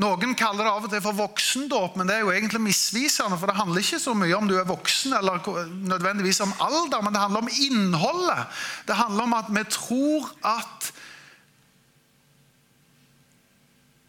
Noen 0.00 0.38
kaller 0.38 0.64
det 0.64 0.70
av 0.70 0.86
og 0.86 0.94
til 0.94 1.02
for 1.04 1.18
voksendåp, 1.18 1.98
men 1.98 2.06
det 2.06 2.14
er 2.14 2.22
jo 2.22 2.30
egentlig 2.30 2.62
misvisende. 2.70 3.36
For 3.42 3.50
det 3.50 3.58
handler 3.58 3.82
ikke 3.82 3.98
så 4.06 4.14
mye 4.14 4.38
om 4.38 4.46
du 4.48 4.54
er 4.54 4.70
voksen, 4.70 5.18
eller 5.18 5.42
nødvendigvis 5.66 6.40
om 6.46 6.54
alder, 6.62 7.02
men 7.02 7.12
det 7.12 7.26
handler 7.26 7.42
om 7.42 7.54
innholdet. 7.66 8.62
Det 8.86 9.02
handler 9.02 9.26
om 9.26 9.40
at 9.42 9.50
vi 9.50 9.66
tror 9.74 10.30
at 10.46 10.92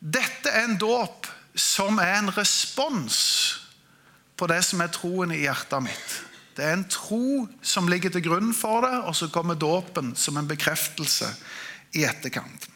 dette 0.02 0.50
er 0.50 0.66
en 0.66 0.80
dåp 0.82 1.30
som 1.54 2.00
er 2.02 2.18
en 2.18 2.32
respons 2.34 3.18
på 4.36 4.48
det 4.50 4.64
som 4.66 4.82
er 4.82 4.90
troen 4.90 5.34
i 5.36 5.44
hjertet 5.44 5.86
mitt. 5.86 6.16
Det 6.58 6.66
er 6.66 6.74
en 6.74 6.88
tro 6.90 7.46
som 7.62 7.90
ligger 7.90 8.12
til 8.12 8.26
grunn 8.26 8.50
for 8.58 8.82
det, 8.86 8.96
og 9.06 9.14
så 9.16 9.30
kommer 9.32 9.60
dåpen 9.60 10.16
som 10.18 10.38
en 10.38 10.50
bekreftelse 10.50 11.30
i 11.94 12.04
etterkant. 12.08 12.68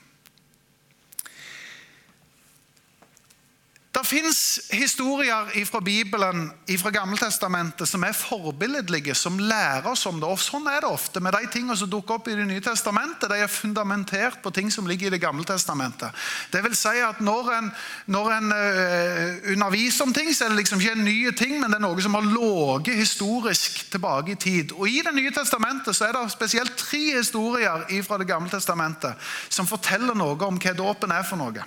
Det 3.94 3.94
Det 3.94 3.94
fins 4.05 4.59
historier 4.71 5.49
fra 5.65 5.79
Bibelen 5.83 6.47
fra 6.79 6.91
Gammeltestamentet 6.93 7.89
som 7.89 8.03
er 8.05 8.15
forbilledlige, 8.15 9.15
som 9.15 9.39
lærer 9.39 9.87
oss 9.91 10.05
om 10.09 10.19
det. 10.21 10.29
Og 10.29 10.41
Sånn 10.41 10.67
er 10.69 10.83
det 10.83 10.89
ofte 10.89 11.21
med 11.23 11.35
de 11.35 11.49
tingene 11.51 11.77
som 11.77 11.89
dukker 11.89 12.19
opp 12.19 12.29
i 12.29 12.35
Det 12.37 12.45
nye 12.47 12.63
testamentet. 12.63 13.29
De 13.29 13.39
er 13.41 13.51
fundamentert 13.51 14.41
på 14.43 14.51
ting 14.53 14.71
som 14.71 14.87
ligger 14.87 15.07
i 15.07 15.15
Det 15.15 15.21
gamle 15.21 15.45
testamentet. 15.45 16.13
Det 16.51 16.63
vil 16.63 16.75
si 16.75 17.01
at 17.01 17.19
Når 17.19 17.51
en, 17.57 17.71
når 18.05 18.31
en 18.35 18.51
uh, 18.51 19.51
underviser 19.53 20.05
om 20.05 20.13
ting, 20.13 20.33
så 20.33 20.45
er 20.45 20.53
det 20.53 20.57
liksom 20.61 20.79
ikke 20.79 20.95
en 20.95 21.05
ny 21.05 21.31
ting, 21.31 21.59
men 21.59 21.71
det 21.71 21.79
er 21.79 21.85
noe 21.87 22.01
som 22.01 22.13
har 22.13 22.27
ligget 22.29 22.99
historisk 22.99 23.91
tilbake 23.91 24.31
i 24.31 24.35
tid. 24.35 24.71
Og 24.75 24.89
I 24.89 25.01
Det 25.05 25.15
nye 25.15 25.31
testamentet 25.31 25.95
så 25.95 26.07
er 26.07 26.13
det 26.13 26.31
spesielt 26.31 26.75
tre 26.77 27.17
historier 27.17 27.85
fra 28.03 28.17
Det 28.17 28.27
gamle 28.27 28.49
testamentet 28.49 29.15
som 29.49 29.67
forteller 29.67 30.15
noe 30.15 30.37
om 30.45 30.59
hva 30.59 30.73
dåpen 30.73 31.11
er 31.11 31.23
for 31.23 31.39
noe. 31.39 31.65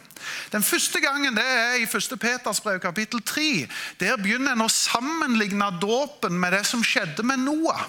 Den 0.52 0.62
første 0.62 1.00
gangen 1.00 1.36
det 1.36 1.44
er 1.44 1.78
i 1.78 1.86
1. 1.86 2.18
Peters 2.28 2.60
brev 2.60 2.80
kapittel 2.80 3.22
3. 3.24 3.68
Der 4.00 4.18
begynner 4.20 4.52
en 4.52 4.66
å 4.66 4.72
sammenligne 4.72 5.70
dåpen 5.80 6.36
med 6.40 6.52
det 6.52 6.66
som 6.68 6.84
skjedde 6.84 7.24
med 7.24 7.46
Noah. 7.46 7.86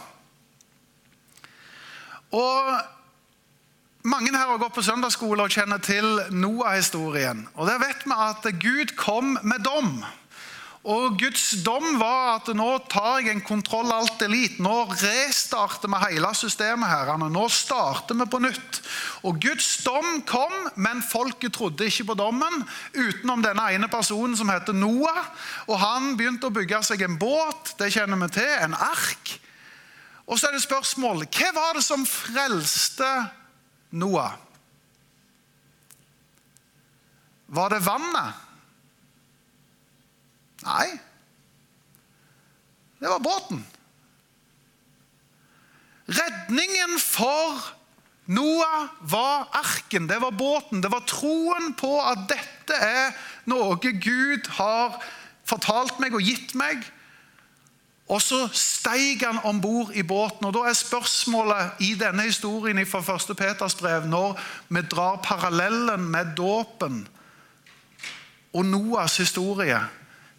Og 2.31 2.79
Mange 4.07 4.31
her 4.31 4.47
har 4.47 4.59
gått 4.61 4.77
på 4.77 4.81
søndagsskole 4.85 5.43
og 5.43 5.51
kjenner 5.51 5.81
til 5.83 6.05
Noah-historien. 6.31 7.41
Og 7.59 7.67
Der 7.67 7.81
vet 7.81 8.05
vi 8.07 8.15
at 8.15 8.45
Gud 8.61 8.93
kom 8.95 9.35
med 9.43 9.65
dom. 9.67 10.05
Og 10.89 11.19
Guds 11.21 11.51
dom 11.61 11.99
var 11.99 12.39
at 12.39 12.47
nå 12.57 12.67
tar 12.89 13.19
jeg 13.19 13.35
en 13.35 13.43
kontroll 13.45 13.91
alt 13.93 14.23
elite. 14.25 14.57
Nå 14.63 14.87
restarter 14.89 15.91
vi 15.91 15.99
hele 16.01 16.31
systemet. 16.33 16.89
her. 16.89 17.11
Nå 17.29 17.45
starter 17.53 18.17
vi 18.17 18.25
på 18.25 18.39
nytt. 18.41 18.81
Og 19.21 19.37
Guds 19.37 19.83
dom 19.83 20.23
kom, 20.25 20.55
men 20.75 21.03
folket 21.05 21.53
trodde 21.53 21.85
ikke 21.85 22.07
på 22.09 22.17
dommen. 22.17 22.65
Utenom 22.95 23.43
denne 23.45 23.67
ene 23.75 23.87
personen 23.87 24.35
som 24.37 24.49
heter 24.49 24.73
Noah. 24.73 25.29
Og 25.67 25.77
Han 25.79 26.17
begynte 26.17 26.49
å 26.49 26.55
bygge 26.57 26.81
seg 26.83 27.05
en 27.05 27.19
båt, 27.21 27.75
det 27.77 27.93
kjenner 27.93 28.17
vi 28.25 28.33
til, 28.39 28.49
en 28.49 28.73
ark. 28.73 29.37
Og 30.25 30.39
så 30.39 30.47
er 30.47 30.57
det 30.57 30.65
spørsmål 30.65 31.25
hva 31.25 31.53
var 31.53 31.77
det 31.77 31.85
som 31.85 32.05
frelste 32.05 33.07
Noah? 33.91 34.37
Var 37.49 37.69
det 37.69 37.85
vannet? 37.85 38.48
Nei, 40.65 40.87
det 42.99 43.07
var 43.07 43.19
båten. 43.23 43.61
Redningen 46.09 46.99
for 46.99 47.59
Noah 48.29 48.89
var 49.01 49.47
arken, 49.51 50.07
det 50.07 50.19
var 50.21 50.31
båten. 50.31 50.81
Det 50.81 50.91
var 50.91 51.05
troen 51.07 51.73
på 51.73 51.95
at 52.01 52.27
dette 52.29 52.75
er 52.75 53.15
noe 53.49 53.77
Gud 53.79 54.49
har 54.59 54.99
fortalt 55.49 55.97
meg 56.01 56.13
og 56.13 56.25
gitt 56.25 56.53
meg. 56.59 56.83
Og 58.09 58.21
så 58.21 58.47
steig 58.57 59.21
han 59.21 59.37
om 59.45 59.61
bord 59.61 59.93
i 59.93 60.03
båten. 60.03 60.45
og 60.45 60.53
Da 60.53 60.65
er 60.69 60.77
spørsmålet 60.77 61.81
i 61.85 61.93
denne 61.97 62.25
historien 62.25 62.81
fra 62.89 63.01
1. 63.15 63.37
Peters 63.37 63.77
brev, 63.77 64.05
når 64.05 64.37
vi 64.67 64.81
drar 64.81 65.21
parallellen 65.23 66.09
med 66.09 66.35
dåpen 66.37 67.07
og 68.53 68.65
Noahs 68.65 69.17
historie 69.17 69.77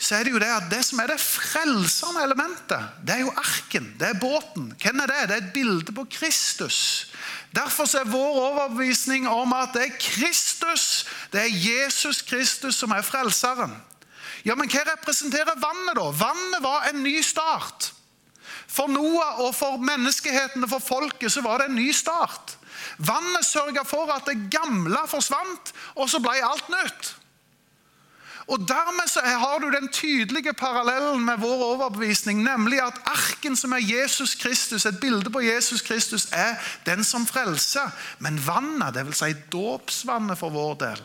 så 0.00 0.16
er 0.16 0.25
det 0.25 0.33
jo 0.33 0.40
det 0.40 0.49
at 0.49 0.71
det 0.73 0.80
som 0.87 1.00
er 1.02 1.11
det 1.12 1.21
frelsende 1.21 2.23
elementet, 2.25 2.87
det 3.04 3.19
er 3.19 3.21
jo 3.21 3.35
arken, 3.37 3.90
det 4.00 4.09
er 4.09 4.21
båten. 4.21 4.71
Hvem 4.80 5.02
er 5.04 5.11
det? 5.12 5.19
Det 5.28 5.35
er 5.37 5.42
et 5.45 5.52
bilde 5.52 5.92
på 5.92 6.07
Kristus. 6.09 6.78
Derfor 7.52 7.85
er 7.99 8.09
vår 8.09 8.38
overbevisning 8.47 9.28
om 9.28 9.52
at 9.52 9.75
det 9.76 9.83
er 9.85 9.99
Kristus, 10.00 11.04
det 11.33 11.42
er 11.42 11.52
Jesus 11.52 12.23
Kristus 12.23 12.80
som 12.80 12.97
er 12.97 13.04
frelseren. 13.04 13.76
Ja, 14.45 14.57
Men 14.57 14.73
hva 14.73 14.87
representerer 14.88 15.61
vannet, 15.61 15.99
da? 15.99 16.09
Vannet 16.16 16.64
var 16.64 16.88
en 16.88 17.02
ny 17.04 17.19
start. 17.21 17.92
For 18.71 18.88
Noah 18.88 19.42
og 19.45 19.52
for 19.54 19.76
menneskeheten 19.85 20.64
og 20.64 20.71
for 20.78 20.87
folket 20.95 21.33
så 21.33 21.45
var 21.45 21.61
det 21.61 21.69
en 21.69 21.76
ny 21.76 21.90
start. 21.92 22.57
Vannet 22.97 23.45
sørga 23.45 23.85
for 23.85 24.09
at 24.14 24.25
det 24.30 24.49
gamle 24.49 25.04
forsvant, 25.11 25.75
og 25.97 26.09
så 26.09 26.23
ble 26.25 26.38
alt 26.40 26.73
nytt. 26.73 27.16
Og 28.50 28.64
Dermed 28.66 29.07
så 29.07 29.23
har 29.23 29.61
du 29.62 29.69
den 29.71 29.87
tydelige 29.95 30.52
parallellen 30.59 31.23
med 31.25 31.38
vår 31.38 31.62
overbevisning, 31.64 32.42
nemlig 32.42 32.80
at 32.83 32.99
arken 33.07 33.54
som 33.57 33.76
er 33.76 33.85
Jesus 33.85 34.35
Kristus, 34.35 34.87
et 34.87 34.99
bilde 35.00 35.30
på 35.30 35.42
Jesus 35.45 35.85
Kristus, 35.87 36.26
er 36.33 36.59
den 36.87 37.04
som 37.07 37.26
frelser. 37.26 37.95
Men 38.19 38.40
vannet, 38.47 38.97
dvs. 38.97 39.23
Si 39.23 39.37
dåpsvannet 39.52 40.38
for 40.38 40.50
vår 40.50 40.75
del, 40.83 41.04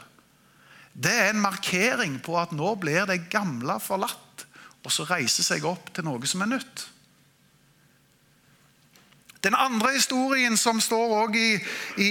det 0.95 1.13
er 1.13 1.29
en 1.29 1.43
markering 1.43 2.17
på 2.23 2.39
at 2.39 2.55
nå 2.55 2.73
blir 2.81 3.05
det 3.05 3.27
gamle 3.29 3.77
forlatt, 3.83 4.47
og 4.85 4.91
så 4.93 5.05
reiser 5.09 5.45
seg 5.45 5.65
opp 5.69 5.93
til 5.93 6.07
noe 6.07 6.25
som 6.29 6.41
er 6.45 6.53
nytt. 6.55 6.87
Den 9.45 9.53
andre 9.53 9.91
historien 9.93 10.57
som 10.57 10.79
står 10.81 11.35
i, 11.37 11.49
i 12.01 12.09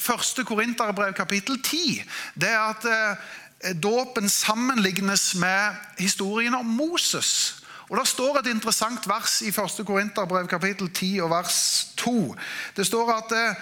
første 0.00 0.40
1. 0.40 0.48
Korinterbrev 0.48 1.12
kapittel 1.12 1.58
10, 1.60 1.98
det 2.40 2.48
er 2.48 2.62
at 2.70 2.86
eh, 2.88 3.32
dåpen 3.82 4.28
sammenlignes 4.28 5.34
med 5.34 5.74
historien 5.98 6.54
om 6.54 6.66
Moses. 6.66 7.62
Og 7.90 7.98
Det 7.98 8.08
står 8.08 8.38
et 8.38 8.46
interessant 8.46 9.06
vers 9.08 9.42
i 9.42 9.50
1. 9.52 9.86
Korinterbrev 9.86 10.48
kapittel 10.48 10.88
10 10.88 11.20
og 11.20 11.30
vers 11.30 11.58
2. 12.00 12.34
Det 12.76 12.86
står 12.86 13.12
at 13.12 13.34
eh, 13.36 13.60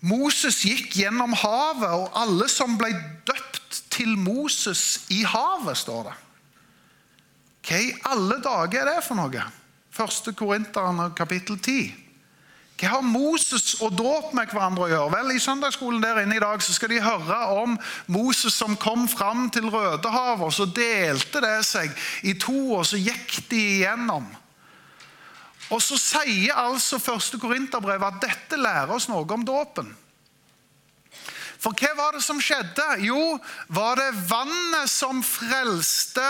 Moses 0.00 0.60
gikk 0.66 0.96
gjennom 0.98 1.32
havet, 1.32 1.88
og 1.88 2.10
alle 2.18 2.48
som 2.50 2.76
ble 2.78 2.90
døpt 3.26 3.82
til 3.90 4.16
Moses 4.18 5.06
i 5.14 5.22
havet, 5.24 5.78
står 5.78 6.10
det. 6.10 6.14
Hva 7.62 7.78
i 7.78 7.92
alle 8.10 8.40
dager 8.42 8.82
er 8.82 8.96
det 8.96 9.04
for 9.06 9.16
noe? 9.16 9.44
1. 9.92 10.32
Korinterne 10.36 11.12
kapittel 11.16 11.58
10. 11.58 12.01
Hva 12.82 12.96
har 12.96 13.04
Moses 13.06 13.76
og 13.78 13.92
dåp 13.94 14.32
med 14.34 14.50
hverandre 14.50 14.88
å 14.88 14.90
gjøre? 14.90 15.10
Vel, 15.12 15.28
I 15.36 15.42
søndagsskolen 15.42 16.02
der 16.02 16.24
inne 16.24 16.34
i 16.34 16.42
dag 16.42 16.64
så 16.66 16.72
skal 16.74 16.90
de 16.90 16.96
høre 17.04 17.36
om 17.54 17.76
Moses 18.10 18.56
som 18.58 18.74
kom 18.74 19.04
fram 19.06 19.44
til 19.54 19.68
Rødehavet. 19.70 20.50
Så 20.50 20.66
delte 20.66 21.44
det 21.44 21.60
seg 21.68 21.94
i 22.26 22.34
to, 22.34 22.72
og 22.80 22.82
så 22.90 22.98
gikk 22.98 23.36
de 23.52 23.60
igjennom. 23.76 24.26
Og 25.70 25.78
Så 25.78 25.94
sier 25.94 26.58
altså 26.58 26.98
første 26.98 27.38
Korinterbrev 27.38 28.02
at 28.02 28.18
dette 28.24 28.58
lærer 28.58 28.90
oss 28.96 29.06
noe 29.06 29.30
om 29.30 29.46
dåpen. 29.46 29.86
For 31.62 31.78
hva 31.78 31.92
var 31.94 32.18
det 32.18 32.24
som 32.26 32.42
skjedde? 32.42 32.88
Jo, 33.06 33.38
var 33.70 33.94
det 34.02 34.10
vannet 34.26 34.90
som 34.90 35.22
frelste 35.22 36.26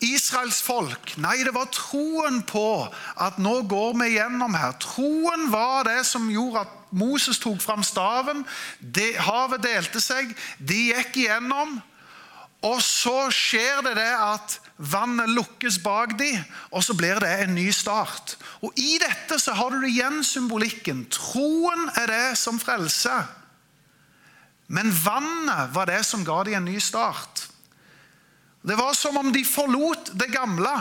Israels 0.00 0.62
folk. 0.64 1.12
Nei, 1.20 1.42
det 1.44 1.52
var 1.52 1.68
troen 1.74 2.40
på 2.48 2.88
at 3.20 3.36
nå 3.42 3.60
går 3.68 3.98
vi 4.00 4.14
gjennom 4.14 4.56
her. 4.56 4.72
Troen 4.80 5.50
var 5.52 5.84
det 5.88 6.00
som 6.08 6.30
gjorde 6.32 6.64
at 6.64 6.76
Moses 6.96 7.38
tok 7.42 7.60
fram 7.62 7.84
staven. 7.84 8.42
Det, 8.80 9.12
havet 9.20 9.62
delte 9.66 10.00
seg. 10.00 10.32
De 10.56 10.86
gikk 10.90 11.20
igjennom. 11.20 11.78
Og 12.64 12.80
så 12.84 13.28
skjer 13.32 13.80
det 13.84 13.94
det 13.96 14.10
at 14.12 14.58
vannet 14.76 15.32
lukkes 15.32 15.78
bak 15.84 16.12
dem, 16.20 16.40
og 16.72 16.84
så 16.84 16.96
blir 16.96 17.20
det 17.20 17.30
en 17.44 17.54
ny 17.56 17.70
start. 17.72 18.36
Og 18.64 18.76
I 18.76 18.98
dette 19.00 19.38
så 19.40 19.54
har 19.56 19.72
du 19.72 19.86
igjen 19.88 20.20
symbolikken. 20.24 21.06
Troen 21.12 21.88
er 22.00 22.12
det 22.12 22.26
som 22.40 22.60
frelser. 22.60 23.28
Men 24.68 24.92
vannet 24.92 25.72
var 25.74 25.88
det 25.88 26.02
som 26.06 26.24
ga 26.24 26.42
dem 26.46 26.60
en 26.60 26.68
ny 26.68 26.76
start. 26.84 27.49
Det 28.62 28.74
var 28.74 28.92
som 28.94 29.16
om 29.16 29.32
de 29.32 29.44
forlot 29.44 30.10
det 30.12 30.26
gamle. 30.26 30.80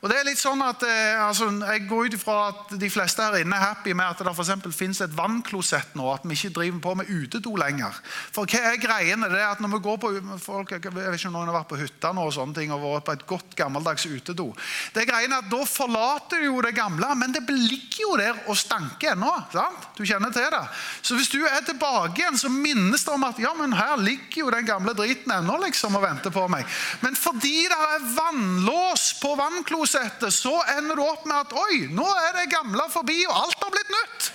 Og 0.00 0.08
det 0.08 0.16
er 0.16 0.28
litt 0.30 0.40
sånn 0.40 0.62
at 0.64 0.80
eh, 0.88 1.20
altså, 1.20 1.50
Jeg 1.60 1.84
går 1.90 2.08
ut 2.08 2.14
ifra 2.16 2.36
at 2.48 2.72
de 2.80 2.88
fleste 2.92 3.20
her 3.20 3.42
inne 3.42 3.56
er 3.56 3.66
happy 3.74 3.92
med 3.96 4.08
at 4.08 4.22
det 4.24 4.32
for 4.36 4.72
finnes 4.72 5.00
et 5.04 5.16
vannklosett 5.16 5.92
nå. 5.98 6.06
At 6.14 6.24
vi 6.24 6.36
ikke 6.38 6.54
driver 6.56 6.80
på 6.86 6.94
med 7.00 7.10
utedo 7.10 7.52
lenger. 7.60 7.98
For 8.32 8.48
hva 8.48 8.72
er 8.72 8.80
greiene? 8.80 9.28
Det 9.28 9.40
er 9.40 9.50
at 9.50 9.60
når 9.60 9.74
vi 9.74 9.82
går 9.84 9.98
på 10.00 10.12
folk, 10.40 10.72
Jeg 10.72 10.94
vet 10.94 11.18
ikke 11.18 11.28
om 11.28 11.36
noen 11.36 11.50
har 11.50 11.58
vært 11.58 11.72
på 11.72 11.80
hytta 11.82 12.12
nå 12.16 12.24
og 12.30 12.32
sånne 12.32 12.56
ting, 12.56 12.72
og 12.72 12.80
vært 12.86 13.08
på 13.10 13.16
et 13.18 13.26
godt 13.28 13.56
gammeldags 13.58 14.06
utedo. 14.08 14.48
Det 14.94 15.04
er 15.04 15.10
greiene 15.10 15.42
at 15.42 15.50
Da 15.52 15.60
forlater 15.68 16.40
du 16.40 16.48
jo 16.48 16.62
det 16.64 16.72
gamle, 16.78 17.12
men 17.20 17.36
det 17.36 17.44
ligger 17.50 18.00
jo 18.06 18.16
der 18.16 18.40
og 18.46 18.56
stanker 18.56 19.12
ennå. 19.12 19.34
sant? 19.52 19.90
Du 19.98 20.04
kjenner 20.06 20.32
til 20.32 20.48
det. 20.54 20.64
Så 21.02 21.18
hvis 21.18 21.28
du 21.28 21.42
er 21.44 21.60
tilbake 21.66 22.22
igjen, 22.22 22.40
så 22.40 22.48
minnes 22.48 23.04
det 23.04 23.12
om 23.12 23.28
at 23.28 23.38
ja, 23.42 23.52
men 23.58 23.76
her 23.76 24.00
ligger 24.00 24.46
jo 24.46 24.50
den 24.54 24.64
gamle 24.64 24.96
driten 24.96 25.34
ennå 25.34 25.60
liksom 25.66 25.98
og 25.98 26.06
venter 26.06 26.32
på 26.32 26.46
meg. 26.48 26.64
Men 27.04 27.18
fordi 27.18 27.68
det 27.68 27.76
er 27.76 28.08
vannlås 28.16 29.10
på 29.20 29.36
vannklosettet 29.36 29.89
fortsetter, 29.90 30.30
så 30.30 30.62
ender 30.78 30.96
du 30.96 31.02
opp 31.02 31.26
med 31.26 31.36
at 31.36 31.52
oi, 31.52 31.86
nå 31.90 32.06
er 32.06 32.36
det 32.38 32.50
gamle 32.52 32.82
forbi, 32.90 33.24
og 33.28 33.36
alt 33.36 33.64
har 33.64 33.70
blitt 33.74 33.90
nytt. 33.94 34.32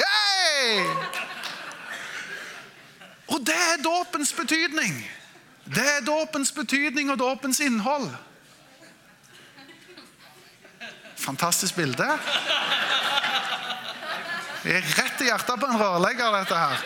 Yay! 0.00 0.84
Og 3.34 3.40
det 3.46 3.56
er 3.56 3.82
dåpens 3.82 4.32
betydning. 4.32 5.10
Det 5.64 5.84
er 5.96 6.04
dåpens 6.04 6.52
betydning 6.52 7.10
og 7.10 7.18
dåpens 7.18 7.60
innhold. 7.60 8.10
Fantastisk 11.16 11.76
bilde. 11.76 12.08
Det 14.64 14.76
er 14.76 14.92
rett 14.98 15.20
i 15.24 15.28
hjertet 15.30 15.60
på 15.60 15.68
en 15.68 15.80
rørlegger, 15.80 16.36
dette 16.40 16.58
her. 16.58 16.84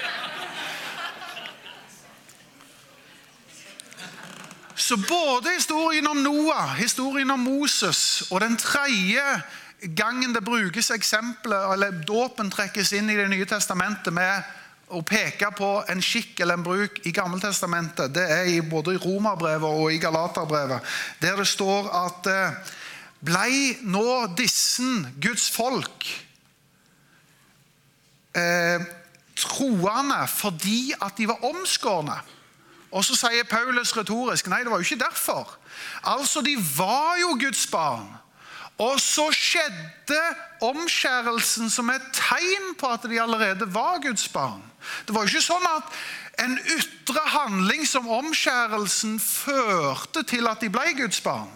Så 4.78 4.96
både 4.96 5.56
historien 5.56 6.06
om 6.06 6.20
Noah, 6.22 6.76
historien 6.78 7.30
om 7.34 7.40
Moses 7.40 8.22
og 8.30 8.40
den 8.40 8.54
tredje 8.56 9.24
gangen 9.98 10.34
det 10.34 10.44
brukes 10.46 10.90
eksempler, 10.94 11.72
eller 11.72 11.98
dåpen 12.06 12.50
trekkes 12.50 12.92
inn 12.94 13.10
i 13.10 13.16
Det 13.18 13.26
nye 13.30 13.46
testamentet 13.46 14.14
med 14.14 14.54
å 14.94 15.02
peke 15.02 15.50
på 15.58 15.70
en 15.90 16.00
skikk 16.02 16.40
eller 16.40 16.56
en 16.56 16.64
bruk 16.64 17.00
i 17.06 17.12
Gammeltestamentet, 17.12 18.14
det 18.14 18.24
er 18.24 18.70
både 18.70 18.94
i 18.94 19.02
Romerbrevet 19.02 19.82
og 19.82 19.92
i 19.92 20.00
Galaterbrevet, 20.00 20.94
der 21.20 21.36
det 21.36 21.48
står 21.48 21.90
at 22.06 22.30
eh, 22.30 22.74
Blei 23.18 23.74
nå 23.82 24.28
dissen 24.38 25.02
Guds 25.18 25.48
folk 25.50 26.06
eh, 28.38 28.86
troende 29.34 30.20
fordi 30.30 30.94
at 30.94 31.18
de 31.18 31.26
var 31.26 31.42
omskårne? 31.50 32.20
Og 32.90 33.04
så 33.04 33.16
sier 33.18 33.44
Paulus 33.48 33.92
retorisk 33.96 34.48
nei, 34.48 34.62
det 34.64 34.72
var 34.72 34.80
jo 34.80 34.88
ikke 34.88 35.04
derfor. 35.04 35.58
Altså, 36.08 36.40
de 36.40 36.56
var 36.76 37.18
jo 37.20 37.36
Guds 37.40 37.66
barn. 37.70 38.08
Og 38.78 39.00
så 39.02 39.26
skjedde 39.34 40.20
omskjærelsen 40.62 41.70
som 41.70 41.90
et 41.90 42.04
tegn 42.14 42.74
på 42.78 42.90
at 42.94 43.04
de 43.10 43.20
allerede 43.20 43.66
var 43.74 43.98
Guds 44.02 44.28
barn. 44.30 44.62
Det 45.06 45.14
var 45.14 45.26
jo 45.26 45.32
ikke 45.32 45.48
sånn 45.48 45.66
at 45.66 45.96
en 46.38 46.54
ytre 46.78 47.24
handling 47.34 47.82
som 47.86 48.06
omskjærelsen 48.08 49.18
førte 49.20 50.22
til 50.30 50.46
at 50.46 50.62
de 50.62 50.70
ble 50.70 50.92
Guds 51.00 51.20
barn. 51.24 51.50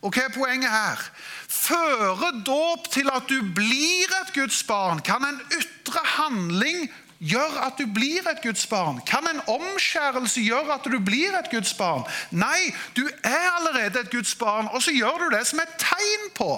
Og 0.00 0.16
hva 0.16 0.24
er 0.26 0.34
poenget 0.34 0.72
her? 0.72 1.02
Fører 1.48 2.40
dåp 2.46 2.88
til 2.90 3.10
at 3.12 3.28
du 3.28 3.38
blir 3.54 4.10
et 4.22 4.32
Guds 4.34 4.62
barn? 4.66 5.02
Kan 5.04 5.24
en 5.28 5.40
ytre 5.54 6.02
handling 6.16 6.88
gjør 7.20 7.56
at 7.66 7.78
du 7.78 7.86
blir 7.86 8.26
et 8.30 8.42
Guds 8.42 8.66
barn? 8.66 9.00
Kan 9.06 9.28
en 9.28 9.42
omskjærelse 9.48 10.42
gjøre 10.44 10.76
at 10.78 10.88
du 10.88 10.98
blir 11.04 11.36
et 11.38 11.50
Guds 11.52 11.72
barn? 11.76 12.06
Nei, 12.32 12.72
du 12.96 13.04
er 13.24 13.46
allerede 13.58 14.00
et 14.00 14.12
Guds 14.12 14.34
barn, 14.34 14.68
og 14.72 14.82
så 14.82 14.94
gjør 14.96 15.24
du 15.24 15.36
det 15.36 15.44
som 15.48 15.60
et 15.62 15.76
tegn 15.80 16.30
på 16.36 16.52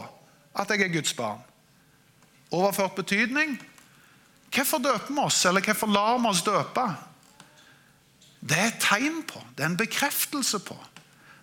at 0.59 0.71
jeg 0.71 0.87
er 0.87 0.95
Guds 0.95 1.15
barn. 1.19 1.43
Overført 2.53 2.95
betydning. 2.95 3.57
Hvorfor 4.53 4.79
døper 4.85 5.15
vi 5.15 5.21
oss, 5.25 5.45
eller 5.49 5.65
hvorfor 5.65 5.89
lar 5.91 6.19
vi 6.21 6.29
oss 6.29 6.45
døpe? 6.45 6.87
Det 8.43 8.59
er 8.59 8.73
et 8.73 8.83
tegn 8.83 9.23
på, 9.27 9.41
det 9.57 9.65
er 9.65 9.71
en 9.71 9.81
bekreftelse 9.81 10.59
på 10.67 10.77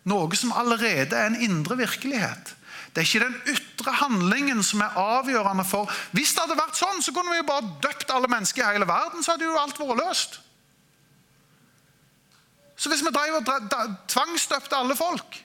noe 0.09 0.37
som 0.37 0.53
allerede 0.55 1.15
er 1.15 1.29
en 1.29 1.41
indre 1.43 1.77
virkelighet. 1.79 2.55
Det 2.99 3.05
er 3.05 3.13
ikke 3.15 3.27
den 3.29 3.53
ytre 3.55 3.91
handlingen 3.95 4.59
som 4.65 4.81
er 4.83 4.95
avgjørende 4.99 5.63
for 5.63 5.87
Hvis 6.11 6.33
det 6.35 6.41
hadde 6.43 6.57
vært 6.59 6.75
sånn, 6.75 6.97
så 6.99 7.13
kunne 7.15 7.31
vi 7.31 7.39
jo 7.39 7.47
bare 7.47 7.69
døpt 7.79 8.09
alle 8.11 8.27
mennesker 8.27 8.59
i 8.59 8.73
hele 8.73 8.87
verden, 8.89 9.23
så 9.23 9.37
hadde 9.37 9.47
jo 9.47 9.55
alt 9.55 9.79
vært 9.79 10.01
løst. 10.01 10.35
Så 12.75 12.91
hvis 12.91 13.03
vi 13.05 13.13
drev 13.15 13.37
og 13.39 13.47
tvangsdøpte 14.11 14.75
alle 14.75 14.99
folk, 14.99 15.37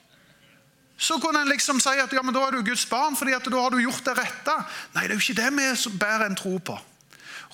så 0.98 1.20
kunne 1.22 1.44
en 1.44 1.52
liksom 1.52 1.78
si 1.82 1.94
at 1.94 2.10
ja, 2.14 2.22
men 2.26 2.34
da 2.34 2.42
er 2.42 2.58
du 2.58 2.66
Guds 2.66 2.88
barn, 2.90 3.14
fordi 3.18 3.36
at 3.38 3.46
da 3.46 3.62
har 3.62 3.70
du 3.70 3.78
gjort 3.84 4.02
det 4.06 4.16
rette. 4.18 4.58
Nei, 4.96 5.06
det 5.06 5.14
er 5.14 5.18
jo 5.20 5.22
ikke 5.22 5.40
det 5.44 5.54
vi 5.54 5.98
bærer 6.02 6.26
en 6.26 6.38
tro 6.38 6.56
på. 6.58 6.78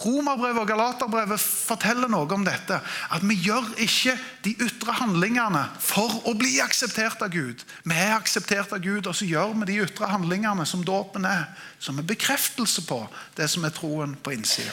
Romerbrevet 0.00 0.62
og 0.62 0.68
Galaterbrevet 0.70 1.42
forteller 1.42 2.08
noe 2.08 2.28
om 2.32 2.44
dette. 2.46 2.78
At 3.12 3.24
vi 3.26 3.36
gjør 3.44 3.66
ikke 3.84 4.14
de 4.46 4.54
ytre 4.64 4.94
handlingene 4.96 5.66
for 5.84 6.22
å 6.30 6.32
bli 6.40 6.54
akseptert 6.64 7.20
av 7.20 7.34
Gud. 7.34 7.60
Vi 7.84 7.98
er 7.98 8.14
akseptert 8.16 8.72
av 8.72 8.80
Gud, 8.80 9.04
og 9.04 9.16
så 9.16 9.28
gjør 9.28 9.52
vi 9.60 9.68
de 9.72 9.78
ytre 9.84 10.08
handlingene 10.08 10.64
som 10.68 10.84
dåpen 10.86 11.28
er. 11.28 11.50
Som 11.78 12.00
en 12.00 12.08
bekreftelse 12.08 12.86
på 12.88 13.02
det 13.36 13.50
som 13.52 13.66
er 13.68 13.76
troen 13.76 14.16
på 14.16 14.32
innsida. 14.32 14.72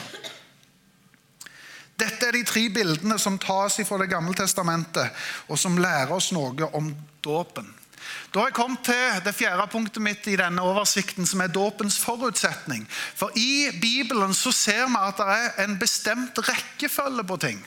Dette 1.98 2.28
er 2.28 2.38
de 2.38 2.44
tre 2.46 2.68
bildene 2.70 3.18
som 3.18 3.36
tas 3.42 3.80
fra 3.84 3.98
Det 3.98 4.08
gamle 4.08 4.34
testamentet, 4.38 5.12
og 5.48 5.58
som 5.58 5.76
lærer 5.76 6.14
oss 6.14 6.30
noe 6.32 6.70
om 6.72 6.92
dåpen. 7.20 7.66
Da 8.32 8.40
har 8.40 8.50
jeg 8.50 8.58
kommet 8.58 8.84
til 8.86 9.22
det 9.24 9.34
fjerde 9.36 9.66
punktet 9.72 10.02
mitt 10.04 10.26
i 10.28 10.36
denne 10.38 10.62
oversikten, 10.64 11.26
som 11.26 11.40
er 11.40 11.52
dåpens 11.52 11.98
forutsetning. 12.02 12.86
For 12.90 13.32
i 13.36 13.70
Bibelen 13.80 14.34
så 14.36 14.52
ser 14.52 14.86
vi 14.86 15.00
at 15.00 15.20
det 15.20 15.28
er 15.34 15.64
en 15.64 15.78
bestemt 15.80 16.38
rekkefølge 16.48 17.24
på 17.28 17.40
ting. 17.48 17.60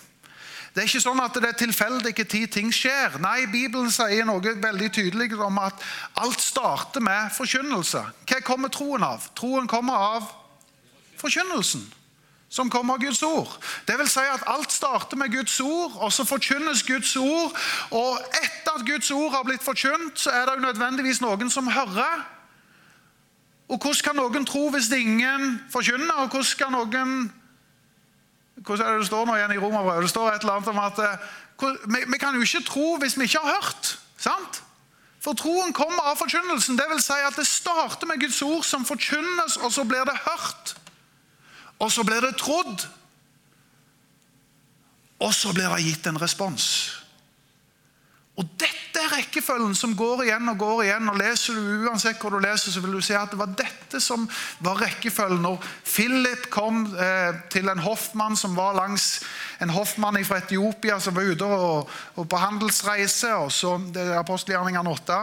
Det 0.72 0.84
er 0.84 0.88
ikke 0.88 1.04
sånn 1.04 1.20
at 1.20 1.36
det 1.36 1.50
er 1.50 1.58
tilfeldig 1.60 2.14
tid 2.22 2.52
ting 2.54 2.70
skjer. 2.72 3.18
Nei, 3.20 3.44
Bibelen 3.52 3.92
sier 3.92 4.24
noe 4.28 4.54
veldig 4.64 4.92
tydelig 4.96 5.34
om 5.36 5.58
at 5.60 5.82
alt 6.24 6.40
starter 6.40 7.04
med 7.04 7.34
forkynnelse. 7.36 8.06
Hva 8.30 8.40
kommer 8.48 8.72
troen 8.72 9.04
av? 9.04 9.26
Troen 9.36 9.68
kommer 9.68 10.06
av 10.16 10.30
forkynnelsen 11.20 11.84
som 12.52 12.70
kommer 12.70 12.94
av 12.94 13.00
Guds 13.00 13.24
ord. 13.24 13.48
Det 13.88 13.96
vil 13.98 14.10
si 14.12 14.20
at 14.28 14.44
Alt 14.52 14.72
starter 14.72 15.18
med 15.18 15.32
Guds 15.32 15.60
ord, 15.64 15.96
og 15.96 16.12
så 16.12 16.26
forkynnes 16.28 16.84
Guds 16.84 17.16
ord. 17.16 17.56
Og 17.92 18.20
etter 18.44 18.76
at 18.76 18.86
Guds 18.88 19.12
ord 19.12 19.32
har 19.32 19.46
blitt 19.48 19.64
forkynt, 19.64 20.20
så 20.20 20.30
er 20.36 20.46
det 20.46 20.58
jo 20.58 20.66
nødvendigvis 20.66 21.22
noen 21.24 21.50
som 21.50 21.72
hører. 21.72 22.26
Og 23.72 23.78
hvordan 23.80 24.04
kan 24.04 24.20
noen 24.20 24.46
tro 24.46 24.66
hvis 24.70 24.92
ingen 24.92 25.62
forkynner? 25.72 26.26
Og 26.26 26.28
hvordan 26.28 26.58
kan 26.60 26.76
noen 26.76 27.32
Hvordan 28.62 28.86
er 28.86 28.92
det 28.92 29.00
det 29.00 29.08
står 29.08 29.26
nå 29.26 29.36
igjen 29.36 29.52
i 29.56 29.58
Romerbrevet? 29.58 30.04
Det 30.04 30.10
står 30.10 30.28
et 30.32 30.44
eller 30.44 30.54
annet 30.54 30.68
om 30.70 30.80
at 30.80 31.00
eh, 31.02 32.04
vi, 32.12 32.18
kan 32.20 32.36
jo 32.36 32.44
ikke 32.46 32.62
tro 32.68 32.98
hvis 33.02 33.18
vi 33.18 33.26
ikke 33.26 33.40
har 33.42 33.56
hørt. 33.56 33.96
sant? 34.18 34.60
For 35.24 35.34
troen 35.34 35.74
kommer 35.74 36.12
av 36.12 36.20
forkynnelsen. 36.20 36.78
Det 36.78 36.86
vil 36.92 37.02
si 37.02 37.18
at 37.26 37.40
det 37.40 37.48
starter 37.48 38.06
med 38.10 38.22
Guds 38.22 38.42
ord 38.42 38.64
som 38.68 38.86
forkynnes, 38.86 39.58
og 39.58 39.74
så 39.74 39.84
blir 39.88 40.04
det 40.06 40.20
hørt. 40.28 40.76
Og 41.82 41.92
så 41.92 42.06
blir 42.06 42.22
det 42.22 42.38
trodd. 42.40 42.88
Og 45.22 45.34
så 45.34 45.54
blir 45.54 45.70
det 45.70 45.86
gitt 45.86 46.10
en 46.10 46.22
respons. 46.22 46.66
Og 48.40 48.48
Dette 48.58 49.02
er 49.02 49.12
rekkefølgen 49.12 49.74
som 49.78 49.94
går 49.98 50.24
igjen 50.26 50.50
og 50.52 50.58
går 50.62 50.84
igjen. 50.86 51.10
og 51.12 51.18
Leser 51.20 51.58
du 51.58 51.86
uansett 51.88 52.22
hvor 52.22 52.34
du 52.34 52.40
leser, 52.44 52.74
så 52.74 52.82
vil 52.84 52.96
du 52.98 53.02
se 53.04 53.16
at 53.18 53.34
det 53.34 53.40
var 53.40 53.52
dette 53.58 54.02
som 54.02 54.28
var 54.64 54.82
rekkefølgen. 54.82 55.44
Når 55.44 55.60
Philip 55.86 56.48
kom 56.54 56.86
eh, 56.96 57.42
til 57.54 57.70
en 57.70 57.84
hoffmann 57.84 58.38
som 58.40 58.56
var 58.58 58.78
langs 58.78 59.22
en 59.62 59.74
hoffmann 59.74 60.20
fra 60.26 60.40
Etiopia 60.42 61.00
som 61.00 61.16
var 61.16 61.30
ute 61.30 61.46
og, 61.46 61.92
og 62.16 62.30
på 62.30 62.42
handelsreise, 62.42 63.36
og 63.36 63.52
så 63.52 63.78
det 63.94 64.08
er 64.08 64.20
apostelgjerningene 64.22 64.90
8 64.90 65.22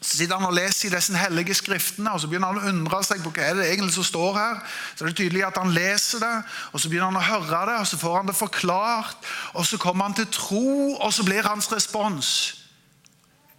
så 0.00 0.16
sitter 0.16 0.38
han 0.38 0.48
og 0.48 0.54
leser 0.56 0.88
i 0.88 0.92
disse 0.94 1.16
hellige 1.20 1.54
skriftene 1.58 2.14
og 2.14 2.22
så 2.22 2.28
begynner 2.30 2.54
han 2.54 2.62
å 2.62 2.70
undre 2.72 3.02
seg 3.04 3.20
på 3.20 3.32
hva 3.36 3.50
er 3.50 3.58
det 3.58 3.66
egentlig 3.68 3.92
som 3.98 4.06
står 4.08 4.38
her. 4.38 4.62
Så 4.96 5.04
er 5.04 5.10
det 5.10 5.18
tydelig 5.18 5.42
at 5.44 5.58
han 5.60 5.74
leser 5.76 6.22
det, 6.24 6.32
og 6.72 6.80
så 6.80 6.88
begynner 6.88 7.12
han 7.12 7.20
å 7.20 7.26
høre 7.26 7.60
det, 7.68 7.74
og 7.82 7.88
så 7.90 7.98
får 8.00 8.16
han 8.16 8.30
det 8.30 8.36
forklart. 8.38 9.28
og 9.52 9.68
Så 9.68 9.76
kommer 9.82 10.08
han 10.08 10.16
til 10.16 10.30
tro, 10.32 10.96
og 10.96 11.12
så 11.12 11.26
blir 11.26 11.44
hans 11.44 11.68
respons 11.72 12.56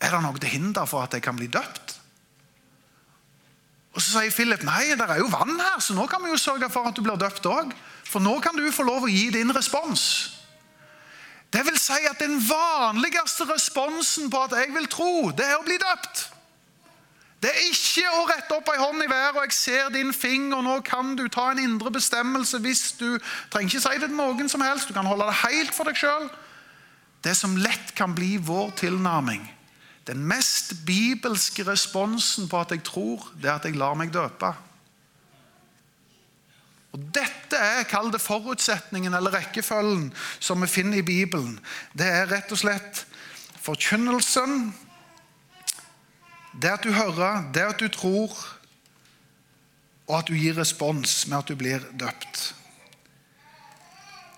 Er 0.02 0.16
det 0.16 0.24
noe 0.24 0.42
til 0.42 0.50
hinder 0.50 0.90
for 0.90 1.06
at 1.06 1.14
jeg 1.14 1.22
kan 1.22 1.38
bli 1.38 1.46
døpt? 1.46 2.00
Og 3.94 4.02
Så 4.02 4.16
sier 4.16 4.34
Philip 4.34 4.64
nei, 4.66 4.96
det 4.98 5.06
er 5.06 5.22
jo 5.22 5.30
vann 5.30 5.60
her, 5.60 5.78
så 5.78 5.94
nå 5.94 6.08
kan 6.10 6.24
vi 6.24 6.32
jo 6.34 6.42
sørge 6.42 6.72
for 6.74 6.90
at 6.90 6.98
du 6.98 7.04
blir 7.06 7.22
døpt 7.22 7.46
òg. 7.46 7.70
For 8.02 8.24
nå 8.24 8.40
kan 8.42 8.58
du 8.58 8.66
få 8.74 8.88
lov 8.88 9.06
å 9.06 9.12
gi 9.12 9.30
din 9.30 9.54
respons. 9.54 10.41
Det 11.52 11.66
vil 11.68 11.80
si 11.80 11.98
at 12.10 12.20
Den 12.20 12.38
vanligste 12.40 13.48
responsen 13.50 14.30
på 14.32 14.44
at 14.44 14.54
jeg 14.56 14.72
vil 14.76 14.88
tro, 14.88 15.32
det 15.36 15.46
er 15.46 15.58
å 15.60 15.66
bli 15.66 15.76
døpt. 15.82 16.30
Det 17.42 17.50
er 17.50 17.64
ikke 17.72 18.10
å 18.14 18.26
rette 18.30 18.54
opp 18.54 18.68
ei 18.70 18.78
hånd 18.78 19.02
i 19.02 19.10
været 19.10 19.40
og 19.40 19.48
jeg 19.48 19.56
ser 19.58 19.88
din 19.90 20.12
finger, 20.14 20.62
nå 20.62 20.76
kan 20.86 21.16
du 21.18 21.26
ta 21.26 21.48
en 21.50 21.60
indre 21.60 21.90
bestemmelse 21.92 22.60
hvis 22.62 22.84
du 23.00 23.18
trenger 23.50 23.72
ikke 23.72 23.82
si 23.82 23.98
det 23.98 24.10
til 24.12 24.20
noen 24.20 24.52
som 24.52 24.62
helst. 24.62 24.88
Du 24.88 24.94
kan 24.94 25.10
holde 25.10 25.26
det 25.26 25.40
helt 25.42 25.74
for 25.74 25.90
deg 25.90 25.98
sjøl. 25.98 26.30
Det 27.26 27.34
som 27.38 27.58
lett 27.58 27.96
kan 27.98 28.14
bli 28.14 28.36
vår 28.38 28.76
tilnærming. 28.78 29.42
Den 30.06 30.22
mest 30.26 30.76
bibelske 30.86 31.66
responsen 31.66 32.50
på 32.50 32.62
at 32.62 32.74
jeg 32.74 32.86
tror, 32.86 33.26
det 33.42 33.50
er 33.50 33.58
at 33.58 33.66
jeg 33.66 33.78
lar 33.78 33.98
meg 33.98 34.14
døpe. 34.14 34.54
Og 36.92 37.04
Dette 37.16 37.56
er 37.56 37.88
kall 37.88 38.12
det 38.12 38.20
forutsetningen 38.22 39.14
eller 39.16 39.38
rekkefølgen 39.38 40.10
som 40.40 40.64
vi 40.64 40.68
finner 40.68 41.00
i 41.00 41.08
Bibelen. 41.08 41.60
Det 41.96 42.08
er 42.08 42.32
rett 42.32 42.52
og 42.52 42.60
slett 42.60 43.06
forkynnelsen, 43.62 44.72
det 46.62 46.74
at 46.74 46.84
du 46.84 46.92
hører, 46.92 47.46
det 47.56 47.64
at 47.64 47.80
du 47.80 47.88
tror, 47.88 48.34
og 50.10 50.18
at 50.18 50.28
du 50.28 50.36
gir 50.36 50.58
respons 50.58 51.28
med 51.30 51.38
at 51.38 51.48
du 51.48 51.56
blir 51.56 51.86
døpt. 51.96 52.52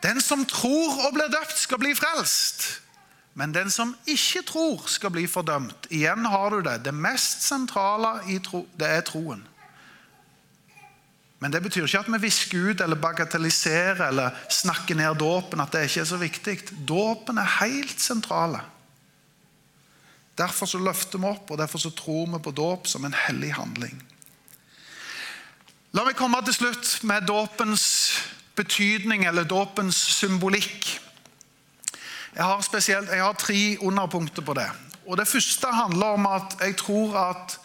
Den 0.04 0.22
som 0.22 0.44
tror 0.46 1.08
og 1.08 1.14
blir 1.16 1.32
døpt, 1.32 1.58
skal 1.58 1.80
bli 1.82 1.96
frelst. 1.96 2.84
Men 3.34 3.54
den 3.56 3.72
som 3.72 3.96
ikke 4.06 4.44
tror, 4.46 4.84
skal 4.88 5.14
bli 5.16 5.26
fordømt. 5.28 5.88
Igjen 5.90 6.26
har 6.30 6.54
du 6.54 6.62
det. 6.62 6.84
Det 6.86 6.94
mest 6.94 7.48
sentrale 7.48 8.20
tro, 8.46 8.68
det 8.78 8.90
er 8.90 9.02
troen. 9.08 9.42
Men 11.44 11.52
det 11.52 11.60
betyr 11.60 11.84
ikke 11.84 12.00
at 12.00 12.12
vi 12.14 12.22
visker 12.24 12.70
ut 12.70 12.82
eller 12.82 12.96
bagatelliserer 13.04 14.06
eller 14.06 14.36
snakker 14.48 14.96
ned 14.96 15.18
dåpen. 15.20 15.60
at 15.60 15.74
det 15.74 15.90
ikke 15.90 16.00
er 16.00 16.06
så 16.08 16.18
viktig. 16.18 16.54
Dåpen 16.88 17.38
er 17.38 17.58
helt 17.60 18.00
sentrale. 18.00 18.62
Derfor 20.38 20.66
så 20.66 20.80
løfter 20.80 21.20
vi 21.20 21.28
opp, 21.28 21.52
og 21.52 21.58
derfor 21.58 21.78
så 21.78 21.90
tror 21.90 22.32
vi 22.32 22.40
på 22.44 22.52
dåp 22.52 22.88
som 22.88 23.06
en 23.06 23.14
hellig 23.28 23.54
handling. 23.54 24.00
La 25.94 26.06
meg 26.08 26.16
komme 26.16 26.40
til 26.46 26.56
slutt 26.56 27.04
med 27.04 27.28
dåpens 27.28 27.84
betydning, 28.56 29.28
eller 29.28 29.44
dåpens 29.44 30.00
symbolikk. 30.16 31.02
Jeg 32.36 32.44
har, 32.44 32.62
spesielt, 32.62 33.10
jeg 33.12 33.22
har 33.22 33.34
tre 33.34 33.78
underpunkter 33.82 34.42
på 34.42 34.54
det. 34.54 34.70
Og 35.06 35.18
Det 35.18 35.28
første 35.28 35.68
handler 35.68 36.16
om 36.16 36.26
at 36.26 36.56
jeg 36.62 36.78
tror 36.78 37.18
at 37.20 37.60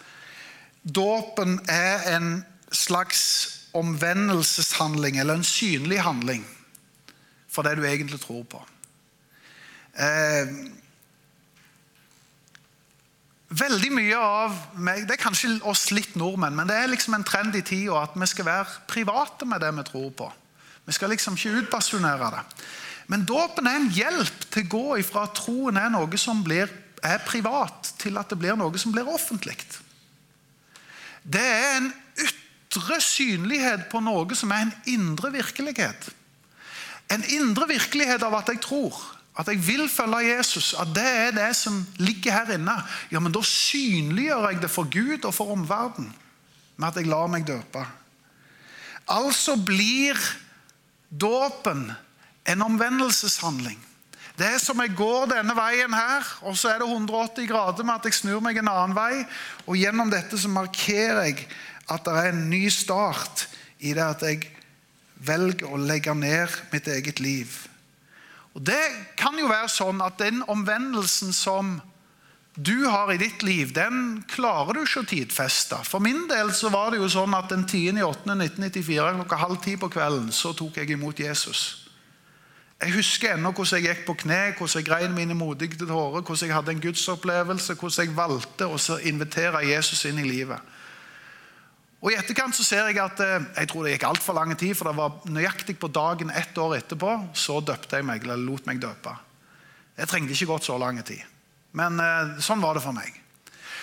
dåpen 0.82 1.60
er 1.68 2.16
en 2.16 2.44
slags 2.72 3.57
omvendelseshandling, 3.78 5.18
eller 5.18 5.38
en 5.38 5.46
synlig 5.46 6.00
handling, 6.02 6.44
for 7.48 7.66
det 7.66 7.76
du 7.78 7.86
egentlig 7.86 8.20
tror 8.22 8.44
på. 8.50 8.60
Eh, 9.98 10.50
veldig 13.48 13.88
mye 13.96 14.18
av 14.20 14.58
meg 14.78 15.06
Det 15.08 15.16
er 15.16 15.22
kanskje 15.22 15.56
oss 15.66 15.88
litt 15.90 16.14
nordmenn, 16.20 16.54
men 16.54 16.68
det 16.68 16.76
er 16.76 16.92
liksom 16.92 17.16
en 17.16 17.26
trend 17.26 17.56
i 17.58 17.64
tida 17.66 18.04
at 18.04 18.14
vi 18.14 18.28
skal 18.30 18.46
være 18.46 18.84
private 18.90 19.48
med 19.48 19.64
det 19.64 19.72
vi 19.80 19.86
tror 19.88 20.12
på. 20.20 20.28
Vi 20.86 20.94
skal 20.96 21.10
liksom 21.12 21.36
ikke 21.36 21.64
utbasunere 21.64 22.30
det. 22.36 22.44
Men 23.08 23.24
dåpen 23.24 23.66
er 23.66 23.80
en 23.80 23.90
hjelp 23.92 24.44
til 24.52 24.66
å 24.66 24.72
gå 24.72 24.86
ifra 25.00 25.24
at 25.26 25.36
troen 25.40 25.80
er 25.80 25.90
noe 25.92 26.20
som 26.20 26.42
blir, 26.44 26.70
er 27.02 27.24
privat, 27.24 27.94
til 28.00 28.20
at 28.20 28.28
det 28.28 28.38
blir 28.40 28.56
noe 28.56 28.80
som 28.80 28.92
blir 28.92 29.08
offentlig. 29.08 29.56
Det 31.24 31.44
er 31.44 31.76
en 31.78 31.90
ytre 32.78 33.00
synlighet 33.02 33.88
på 33.90 34.00
noe 34.00 34.38
som 34.38 34.52
er 34.54 34.66
en 34.66 34.74
indre 34.86 35.32
virkelighet. 35.34 36.08
En 37.12 37.24
indre 37.24 37.68
virkelighet 37.68 38.22
av 38.22 38.34
at 38.38 38.52
jeg 38.52 38.62
tror, 38.64 38.96
at 39.38 39.48
jeg 39.48 39.60
vil 39.66 39.88
følge 39.88 40.34
Jesus, 40.34 40.74
at 40.74 40.90
det 40.94 41.06
er 41.06 41.30
det 41.36 41.52
som 41.56 41.78
ligger 42.02 42.32
her 42.32 42.54
inne. 42.56 42.74
Ja, 43.10 43.20
men 43.20 43.32
Da 43.32 43.42
synliggjør 43.42 44.50
jeg 44.50 44.62
det 44.62 44.70
for 44.70 44.88
Gud 44.90 45.24
og 45.24 45.34
for 45.34 45.52
omverdenen 45.52 46.14
med 46.76 46.88
at 46.88 46.96
jeg 46.96 47.06
lar 47.06 47.26
meg 47.26 47.46
døpe. 47.46 47.84
Altså 49.08 49.56
blir 49.56 50.18
dåpen 51.10 51.92
en 52.46 52.62
omvendelseshandling. 52.62 53.78
Det 54.38 54.46
er 54.46 54.60
som 54.62 54.78
jeg 54.78 54.94
går 54.94 55.32
denne 55.32 55.54
veien 55.58 55.94
her, 55.94 56.26
og 56.46 56.54
så 56.58 56.70
er 56.70 56.78
det 56.78 56.86
180 56.86 57.48
grader 57.50 57.82
med 57.82 57.96
at 57.98 58.04
jeg 58.06 58.20
snur 58.20 58.42
meg 58.44 58.60
en 58.60 58.70
annen 58.70 58.94
vei. 58.94 59.24
Og 59.66 59.74
gjennom 59.80 60.12
dette 60.12 60.38
så 60.38 60.50
markerer 60.52 61.24
jeg 61.26 61.48
at 61.88 62.04
det 62.04 62.14
er 62.14 62.30
en 62.32 62.46
ny 62.50 62.68
start 62.72 63.48
i 63.78 63.94
det 63.96 64.04
at 64.04 64.24
jeg 64.26 64.48
velger 65.24 65.70
å 65.70 65.80
legge 65.80 66.14
ned 66.14 66.52
mitt 66.72 66.88
eget 66.88 67.20
liv. 67.20 67.54
Og 68.54 68.64
Det 68.66 68.82
kan 69.18 69.38
jo 69.38 69.50
være 69.50 69.70
sånn 69.70 70.02
at 70.02 70.18
den 70.18 70.42
omvendelsen 70.50 71.32
som 71.32 71.78
du 72.58 72.88
har 72.90 73.12
i 73.12 73.20
ditt 73.20 73.42
liv, 73.46 73.70
den 73.70 74.24
klarer 74.26 74.74
du 74.74 74.82
ikke 74.82 75.04
å 75.04 75.06
tidfeste. 75.06 75.78
For 75.86 76.02
min 76.02 76.24
del 76.26 76.50
så 76.56 76.72
var 76.74 76.90
det 76.90 76.98
jo 76.98 77.10
sånn 77.12 77.36
at 77.38 77.52
den 77.52 77.62
10.8.1994 77.70 79.12
klokka 79.20 79.38
halv 79.38 79.60
ti 79.62 79.76
på 79.78 79.90
kvelden 79.94 80.32
så 80.34 80.50
tok 80.58 80.80
jeg 80.80 80.90
imot 80.96 81.22
Jesus. 81.22 81.84
Jeg 82.82 82.94
husker 82.94 83.34
ennå 83.34 83.50
hvordan 83.54 83.78
jeg 83.78 83.86
gikk 83.88 84.02
på 84.06 84.16
kne, 84.24 84.40
hvordan 84.58 84.80
jeg 84.80 84.86
grein 84.86 85.14
mine 85.14 85.34
modige 85.38 85.86
tårer, 85.86 86.22
hvordan 86.22 86.48
jeg 86.48 86.54
hadde 86.54 86.74
en 86.74 86.82
gudsopplevelse, 86.82 87.74
hvordan 87.78 88.06
jeg 88.06 88.18
valgte 88.18 88.66
å 88.70 88.98
invitere 89.06 89.62
Jesus 89.66 90.04
inn 90.10 90.18
i 90.18 90.26
livet. 90.26 90.58
Og 91.98 92.12
I 92.12 92.18
etterkant 92.18 92.54
så 92.54 92.62
ser 92.66 92.90
jeg 92.90 93.00
at 93.02 93.20
eh, 93.24 93.46
jeg 93.58 93.70
tror 93.70 93.84
det 93.86 93.96
gikk 93.96 94.06
altfor 94.06 94.36
lang 94.38 94.52
tid, 94.58 94.76
for 94.78 94.90
det 94.90 94.98
var 94.98 95.16
nøyaktig 95.26 95.78
på 95.82 95.90
dagen 95.90 96.30
ett 96.30 96.58
år 96.58 96.76
etterpå 96.78 97.14
så 97.34 97.58
døpte 97.58 97.98
jeg 97.98 98.06
meg, 98.06 98.22
eller 98.22 98.38
lot 98.38 98.68
meg 98.70 98.78
døpe. 98.82 99.16
Jeg 99.98 100.10
trengte 100.10 100.36
ikke 100.36 100.52
gått 100.52 100.68
så 100.68 100.78
lang 100.78 101.00
tid. 101.02 101.24
Men 101.78 101.98
eh, 102.02 102.36
sånn 102.44 102.62
var 102.62 102.78
det 102.78 102.84
for 102.86 102.94
meg. 102.94 103.10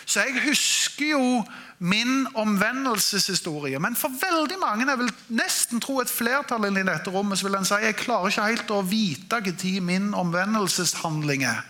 Så 0.05 0.21
jeg 0.21 0.43
husker 0.45 1.15
jo 1.15 1.41
min 1.77 2.27
omvendelseshistorie. 2.37 3.79
Men 3.81 3.97
for 3.99 4.13
veldig 4.21 4.57
mange, 4.61 4.85
jeg 4.87 5.01
vil 5.01 5.11
nesten 5.35 5.81
tro 5.83 5.97
et 5.99 6.11
flertall 6.11 6.69
i 6.69 6.85
dette 6.85 7.11
rommet, 7.11 7.39
så 7.39 7.49
vil 7.49 7.57
en 7.59 7.67
si 7.67 7.81
jeg 7.81 7.97
klarer 7.99 8.31
ikke 8.31 8.47
helt 8.51 8.71
å 8.71 8.83
vite 8.85 9.41
når 9.41 9.81
min 9.83 10.13
omvendelseshandling 10.15 11.47
er. 11.49 11.65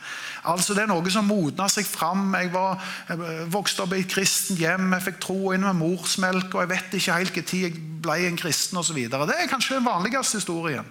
Altså 0.45 0.75
Det 0.77 0.83
er 0.83 0.91
noe 0.91 1.11
som 1.13 1.27
modna 1.27 1.67
seg 1.71 1.87
fram. 1.89 2.27
Jeg, 2.37 2.51
var, 2.53 2.81
jeg 3.09 3.47
vokste 3.53 3.85
opp 3.85 3.95
i 3.95 4.03
et 4.03 4.11
kristent 4.11 4.61
hjem, 4.61 4.93
jeg 4.95 5.05
fikk 5.09 5.19
tro 5.25 5.39
inn 5.55 5.65
med 5.65 5.79
morsmelk, 5.79 6.53
og 6.53 6.63
jeg 6.63 6.71
vet 6.71 6.97
ikke 6.99 7.17
helt 7.19 7.39
når 7.39 7.63
jeg 7.63 7.81
ble 8.05 8.17
en 8.27 8.39
kristen 8.39 8.81
osv. 8.81 8.99
Det 9.09 9.37
er 9.37 9.51
kanskje 9.51 9.79
den 9.79 9.87
vanligste 9.87 10.41
historien. 10.41 10.87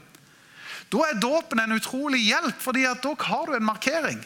Da 0.93 1.09
er 1.09 1.19
dåpen 1.19 1.63
en 1.63 1.75
utrolig 1.75 2.21
hjelp, 2.27 2.57
fordi 2.63 2.85
at 2.87 3.03
da 3.03 3.15
har 3.27 3.49
du 3.49 3.57
en 3.57 3.67
markering. 3.67 4.21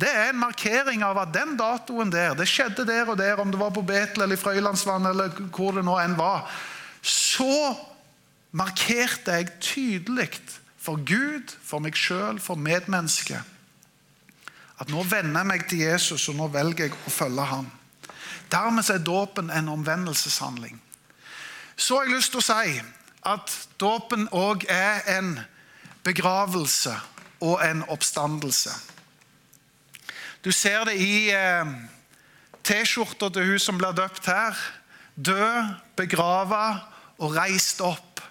Det 0.00 0.08
er 0.08 0.30
en 0.30 0.40
markering 0.40 1.02
av 1.04 1.18
at 1.20 1.32
den 1.34 1.56
datoen 1.58 2.12
der, 2.12 2.36
det 2.38 2.48
skjedde 2.48 2.86
der 2.88 3.10
og 3.10 3.18
der, 3.20 3.40
om 3.42 3.50
det 3.52 3.60
var 3.60 3.72
på 3.74 3.84
Betel 3.84 4.24
eller 4.24 4.38
i 4.38 4.40
Frøylandsvann 4.40 5.10
eller 5.10 5.34
hvor 5.52 5.74
det 5.76 5.84
nå 5.84 5.98
enn 6.00 6.16
var, 6.16 6.46
så 7.02 7.74
markerte 8.56 9.34
jeg 9.36 9.50
tydelig 9.60 10.30
for 10.80 11.00
Gud, 11.04 11.52
for 11.60 11.82
meg 11.84 11.98
sjøl, 11.98 12.40
for 12.40 12.56
medmennesket 12.56 13.44
at 14.80 14.88
nå 14.88 15.02
vender 15.04 15.42
jeg 15.42 15.48
meg 15.50 15.66
til 15.68 15.84
Jesus, 15.84 16.28
og 16.28 16.38
nå 16.38 16.48
velger 16.52 16.88
jeg 16.88 16.96
å 16.96 17.12
følge 17.12 17.44
ham. 17.50 17.68
Dermed 18.50 18.88
er 18.90 19.02
dåpen 19.04 19.50
en 19.52 19.68
omvendelseshandling. 19.68 20.80
Så 21.76 21.96
har 21.96 22.08
jeg 22.08 22.16
lyst 22.16 22.32
til 22.34 22.40
å 22.40 22.48
si 22.48 22.80
at 23.30 23.52
dåpen 23.80 24.26
òg 24.32 24.64
er 24.72 25.04
en 25.18 25.34
begravelse 26.04 26.94
og 27.44 27.60
en 27.64 27.84
oppstandelse. 27.92 28.72
Du 30.44 30.50
ser 30.56 30.84
det 30.88 30.96
i 30.96 31.28
eh, 31.36 31.72
T-skjorta 32.64 33.28
til 33.32 33.52
hun 33.52 33.60
som 33.60 33.78
blir 33.80 33.92
døpt 33.96 34.28
her. 34.28 34.56
Død, 35.14 35.74
begrava 35.96 36.64
og 37.20 37.36
reist 37.36 37.82
opp. 37.84 38.22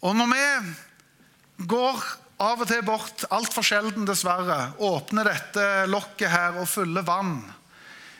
Og 0.00 0.16
når 0.16 0.32
vi 0.32 1.66
går 1.68 2.00
av 2.42 2.60
og 2.60 2.68
til 2.68 2.82
bort, 2.84 3.24
altfor 3.32 3.64
sjelden 3.64 4.08
dessverre, 4.08 4.72
åpner 4.82 5.30
dette 5.30 5.68
lokket 5.88 6.28
her 6.32 6.58
og 6.60 6.68
fyller 6.68 7.06
vann, 7.06 7.38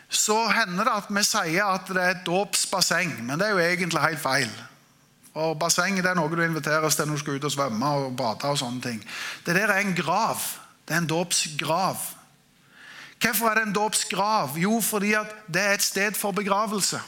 så 0.09 0.39
hender 0.55 0.87
det 0.87 0.95
at 1.03 1.11
vi 1.11 1.25
sier 1.27 1.67
at 1.67 1.91
det 1.91 2.03
er 2.03 2.15
et 2.15 2.27
dåpsbasseng. 2.27 3.19
Men 3.27 3.41
det 3.41 3.49
er 3.49 3.57
jo 3.57 3.65
egentlig 3.65 4.05
helt 4.05 4.23
feil. 4.23 4.53
Og 5.37 5.57
Basseng 5.61 5.99
er 6.01 6.15
noe 6.17 6.31
du 6.33 6.41
inviteres 6.41 6.97
til 6.97 7.09
når 7.09 7.19
du 7.19 7.23
skal 7.25 7.41
ut 7.41 7.49
og 7.49 7.53
svømme 7.53 7.89
og 7.99 8.15
bade. 8.17 8.49
og 8.49 8.59
sånne 8.59 8.81
ting. 8.81 9.03
Det 9.45 9.55
der 9.55 9.69
er 9.69 9.83
en 9.83 9.97
grav. 9.97 10.41
Det 10.87 10.95
er 10.95 11.03
en 11.03 11.11
dåpsgrav. 11.11 11.99
Hvorfor 13.21 13.51
er 13.51 13.55
det 13.59 13.67
en 13.67 13.77
dåpsgrav? 13.77 14.57
Jo, 14.57 14.81
fordi 14.81 15.13
det 15.53 15.61
er 15.63 15.75
et 15.75 15.83
sted 15.83 16.17
for 16.17 16.33
begravelse. 16.33 17.01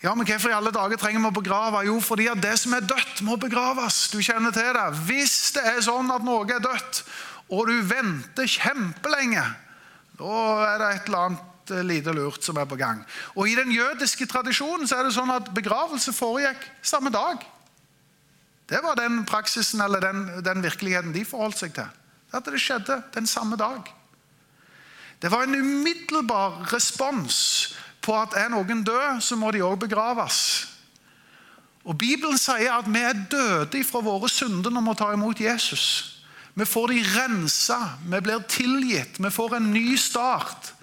Ja, 0.00 0.14
men 0.14 0.24
Hvorfor 0.24 0.48
i 0.48 0.56
alle 0.56 0.72
dager 0.72 0.96
trenger 0.96 1.20
vi 1.20 1.28
å 1.28 1.36
begrave? 1.42 1.82
Jo, 1.84 1.98
fordi 2.00 2.30
at 2.32 2.40
det 2.40 2.54
som 2.56 2.72
er 2.72 2.86
dødt, 2.88 3.20
må 3.26 3.36
begraves. 3.36 4.06
Du 4.08 4.16
kjenner 4.24 4.54
til 4.54 4.72
det. 4.72 4.86
Hvis 5.04 5.52
det 5.52 5.64
er 5.74 5.82
sånn 5.84 6.08
at 6.14 6.24
noe 6.24 6.46
er 6.48 6.62
dødt, 6.64 7.02
og 7.52 7.68
du 7.68 7.82
venter 7.84 8.48
kjempelenge, 8.48 9.42
da 10.16 10.40
er 10.70 10.80
det 10.80 10.88
et 10.94 11.10
eller 11.10 11.26
annet 11.26 11.72
eh, 11.74 11.84
lite 11.84 12.14
lurt 12.16 12.44
som 12.46 12.56
er 12.60 12.68
på 12.70 12.78
gang. 12.80 13.02
Og 13.36 13.50
I 13.50 13.58
den 13.58 13.72
jødiske 13.74 14.28
tradisjonen 14.30 14.88
så 14.88 15.00
er 15.00 15.08
det 15.08 15.16
sånn 15.16 15.32
at 15.34 15.52
begravelse 15.56 16.14
foregikk 16.16 16.64
samme 16.80 17.12
dag. 17.12 17.44
Det 18.70 18.80
var 18.84 18.96
den 18.96 19.24
praksisen 19.28 19.82
eller 19.84 20.00
den, 20.00 20.24
den 20.46 20.64
virkeligheten 20.64 21.12
de 21.12 21.26
forholdt 21.28 21.60
seg 21.60 21.76
til. 21.76 21.92
At 22.32 22.46
det 22.46 22.62
skjedde 22.62 23.02
den 23.16 23.26
samme 23.28 23.58
dag. 23.60 23.84
Det 25.20 25.28
var 25.32 25.44
en 25.44 25.58
umiddelbar 25.58 26.70
respons 26.70 27.74
på 28.00 28.16
at 28.16 28.36
er 28.38 28.50
noen 28.52 28.84
død, 28.84 29.20
så 29.20 29.36
må 29.36 29.50
de 29.52 29.64
òg 29.64 29.78
begraves. 29.84 30.40
Og 31.84 31.96
Bibelen 31.98 32.38
sier 32.38 32.74
at 32.76 32.88
vi 32.88 33.00
er 33.04 33.24
døde 33.32 33.84
fra 33.88 34.02
våre 34.04 34.28
synder 34.28 34.72
når 34.72 34.84
vi 34.88 34.96
tar 35.00 35.16
imot 35.16 35.40
Jesus. 35.40 35.86
Vi 36.54 36.66
får 36.66 36.92
de 36.92 37.00
rensa, 37.14 37.78
vi 38.04 38.20
blir 38.20 38.42
tilgitt, 38.50 39.20
vi 39.22 39.30
får 39.32 39.56
en 39.56 39.72
ny 39.72 39.96
start. 39.96 40.74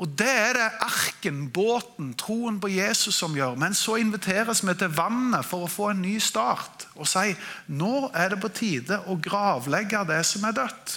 Og 0.00 0.08
Det 0.16 0.28
er 0.32 0.54
det 0.56 0.68
arken, 0.80 1.50
båten, 1.52 2.14
troen 2.16 2.56
på 2.60 2.70
Jesus 2.72 3.18
som 3.20 3.34
gjør. 3.36 3.58
Men 3.60 3.74
så 3.76 3.98
inviteres 4.00 4.62
vi 4.64 4.74
til 4.74 4.94
vannet 4.96 5.44
for 5.44 5.66
å 5.66 5.68
få 5.68 5.90
en 5.92 6.00
ny 6.00 6.16
start 6.18 6.86
og 6.96 7.08
si 7.08 7.34
nå 7.68 8.08
er 8.16 8.32
det 8.32 8.40
på 8.40 8.48
tide 8.48 9.02
å 9.12 9.18
gravlegge 9.20 10.00
det 10.08 10.22
som 10.24 10.46
er 10.48 10.56
dødt. 10.56 10.96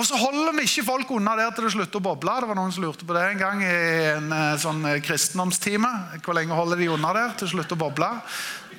Og 0.00 0.06
så 0.08 0.16
holder 0.16 0.54
vi 0.56 0.62
ikke 0.64 0.86
folk 0.86 1.10
unna 1.12 1.34
der 1.36 1.50
til 1.52 1.66
det 1.66 1.74
slutter 1.74 2.00
å 2.00 2.04
boble. 2.06 2.32
Det 2.40 2.48
var 2.48 2.56
noen 2.56 2.70
som 2.72 2.86
lurte 2.86 3.04
på 3.04 3.12
det 3.12 3.24
en 3.34 3.42
gang 3.42 3.58
i 3.60 3.72
en 4.14 4.30
eh, 4.32 4.54
sånn 4.62 4.80
eh, 4.88 5.02
kristendomstime. 5.04 5.90
Hvor 6.24 6.38
lenge 6.38 6.56
holder 6.56 6.80
de 6.80 6.88
unna 6.94 7.10
der 7.12 7.34
til 7.34 7.44
det 7.44 7.52
slutter 7.52 7.76
å 7.76 7.82
boble? 7.82 8.08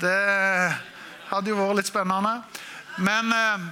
Det 0.02 0.16
hadde 1.30 1.54
jo 1.54 1.60
vært 1.60 1.78
litt 1.78 1.92
spennende. 1.92 2.34
Men 3.06 3.30
eh, 3.38 3.70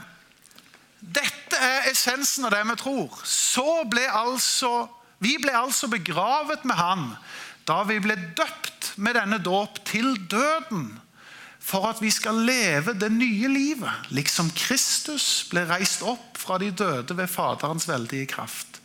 dette 1.17 1.57
er 1.57 1.89
essensen 1.89 2.45
av 2.45 2.53
det 2.53 2.61
vi 2.69 2.77
tror. 2.83 3.17
Så 3.25 3.65
ble 3.89 4.05
altså, 4.13 4.85
vi 5.17 5.39
ble 5.41 5.57
altså 5.57 5.89
begravet 5.89 6.69
med 6.69 6.77
Han 6.77 7.09
da 7.65 7.81
vi 7.89 7.97
ble 8.01 8.13
døpt 8.37 8.93
med 9.01 9.17
denne 9.17 9.41
dåp 9.41 9.81
til 9.89 10.13
døden 10.29 10.91
for 11.69 11.85
at 11.85 12.01
vi 12.01 12.09
skal 12.09 12.39
leve 12.47 12.95
det 12.97 13.11
nye 13.13 13.49
livet, 13.51 14.09
liksom 14.15 14.49
Kristus 14.57 15.45
ble 15.51 15.67
reist 15.69 16.01
opp 16.07 16.39
fra 16.39 16.57
de 16.61 16.71
døde 16.73 17.17
ved 17.17 17.29
Faderens 17.29 17.85
veldige 17.89 18.29
kraft. 18.31 18.79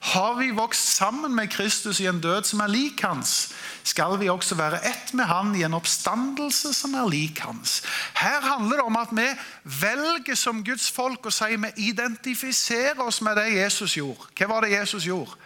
Har 0.00 0.38
vi 0.38 0.48
vokst 0.56 0.96
sammen 0.96 1.34
med 1.36 1.50
Kristus 1.52 1.98
i 2.00 2.06
en 2.08 2.22
død 2.24 2.46
som 2.48 2.62
er 2.64 2.72
lik 2.72 3.02
hans, 3.04 3.50
skal 3.84 4.16
vi 4.20 4.30
også 4.32 4.56
være 4.56 4.80
ett 4.88 5.12
med 5.12 5.28
han 5.28 5.52
i 5.56 5.66
en 5.66 5.76
oppstandelse 5.76 6.72
som 6.72 6.96
er 6.96 7.10
lik 7.12 7.42
hans. 7.44 7.82
Her 8.16 8.40
handler 8.40 8.80
det 8.80 8.86
om 8.88 8.96
at 8.96 9.12
vi 9.12 9.26
velger 9.82 10.38
som 10.40 10.64
Guds 10.64 10.88
folk 10.88 11.28
å 11.28 11.34
si 11.34 11.52
vi 11.52 11.90
identifiserer 11.90 13.02
oss 13.04 13.20
med 13.20 13.36
det 13.36 13.50
Jesus 13.52 13.98
gjorde. 14.00 14.32
Hva 14.32 14.48
var 14.54 14.64
det 14.64 14.72
Jesus 14.78 15.04
gjorde? 15.04 15.36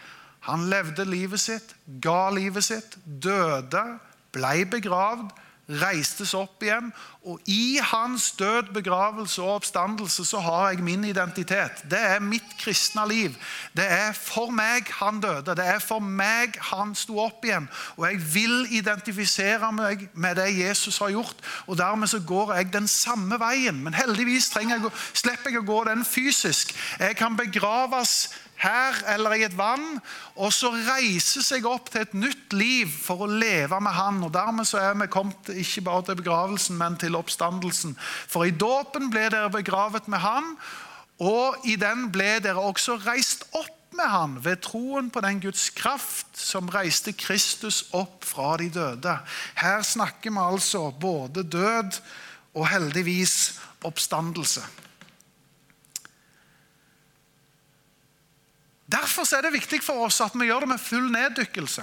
Han 0.47 0.69
levde 0.71 1.09
livet 1.09 1.41
sitt, 1.41 1.75
ga 2.05 2.29
livet 2.31 2.63
sitt, 2.63 2.95
døde, 3.03 3.83
ble 4.31 4.61
begravd, 4.71 5.33
reistes 5.69 6.35
opp 6.37 6.63
igjen. 6.63 6.91
Og 7.25 7.41
i 7.49 7.79
hans 7.81 8.33
død, 8.37 8.75
begravelse 8.75 9.43
og 9.43 9.55
oppstandelse 9.55 10.25
så 10.29 10.43
har 10.45 10.75
jeg 10.75 10.85
min 10.85 11.05
identitet. 11.09 11.85
Det 11.91 12.01
er 12.01 12.21
mitt 12.21 12.51
kristne 12.61 13.07
liv. 13.09 13.37
Det 13.77 13.87
er 13.89 14.13
for 14.13 14.53
meg 14.53 14.91
han 14.99 15.23
døde. 15.25 15.57
Det 15.57 15.65
er 15.65 15.81
for 15.81 16.05
meg 16.05 16.59
han 16.69 16.93
sto 16.95 17.17
opp 17.25 17.45
igjen. 17.45 17.69
Og 17.97 18.07
jeg 18.11 18.21
vil 18.35 18.67
identifisere 18.77 19.73
meg 19.73 20.09
med 20.13 20.37
det 20.37 20.51
Jesus 20.59 20.99
har 21.01 21.15
gjort. 21.17 21.41
Og 21.67 21.79
dermed 21.81 22.13
så 22.13 22.21
går 22.21 22.55
jeg 22.55 22.73
den 22.73 22.89
samme 22.89 23.41
veien. 23.41 23.81
Men 23.85 23.97
heldigvis 23.97 24.53
jeg, 24.61 24.93
slipper 25.13 25.51
jeg 25.51 25.65
å 25.65 25.69
gå 25.69 25.81
den 25.89 26.05
fysisk. 26.05 26.77
Jeg 27.01 27.17
kan 27.17 27.37
begraves 27.41 28.35
her 28.61 29.01
eller 29.15 29.35
i 29.37 29.45
et 29.47 29.57
vann, 29.59 29.99
og 30.37 30.53
så 30.55 30.71
reise 30.73 31.43
seg 31.45 31.67
opp 31.69 31.91
til 31.93 32.05
et 32.05 32.17
nytt 32.17 32.55
liv 32.57 32.91
for 32.91 33.25
å 33.25 33.31
leve 33.31 33.79
med 33.83 33.97
Han. 33.97 34.23
Og 34.27 34.33
Dermed 34.35 34.69
så 34.69 34.81
er 34.81 34.97
vi 34.99 35.11
kommet 35.13 35.51
ikke 35.53 35.85
bare 35.89 36.07
til 36.09 36.19
begravelsen, 36.23 36.79
men 36.81 36.99
til 37.01 37.19
oppstandelsen. 37.19 37.97
For 38.01 38.47
i 38.47 38.55
dåpen 38.55 39.11
ble 39.13 39.29
dere 39.33 39.53
begravet 39.53 40.09
med 40.09 40.23
Han, 40.25 40.55
og 41.23 41.67
i 41.69 41.77
den 41.79 42.09
ble 42.15 42.39
dere 42.43 42.63
også 42.63 42.99
reist 43.05 43.47
opp 43.53 43.73
med 43.95 44.11
Han 44.11 44.39
ved 44.43 44.63
troen 44.67 45.11
på 45.15 45.23
den 45.23 45.41
Guds 45.43 45.69
kraft 45.71 46.35
som 46.39 46.71
reiste 46.73 47.15
Kristus 47.15 47.85
opp 47.95 48.25
fra 48.27 48.57
de 48.59 48.71
døde. 48.75 49.19
Her 49.61 49.83
snakker 49.87 50.35
vi 50.35 50.43
altså 50.43 50.89
både 50.91 51.47
død 51.47 52.01
og 52.55 52.69
heldigvis 52.71 53.61
oppstandelse. 53.85 54.63
Derfor 59.25 59.39
er 59.39 59.47
det 59.47 59.55
viktig 59.55 59.79
for 59.81 60.05
oss 60.05 60.19
at 60.21 60.35
vi 60.37 60.51
gjør 60.51 60.67
det 60.67 60.69
med 60.75 60.81
full 60.85 61.07
neddykkelse. 61.09 61.81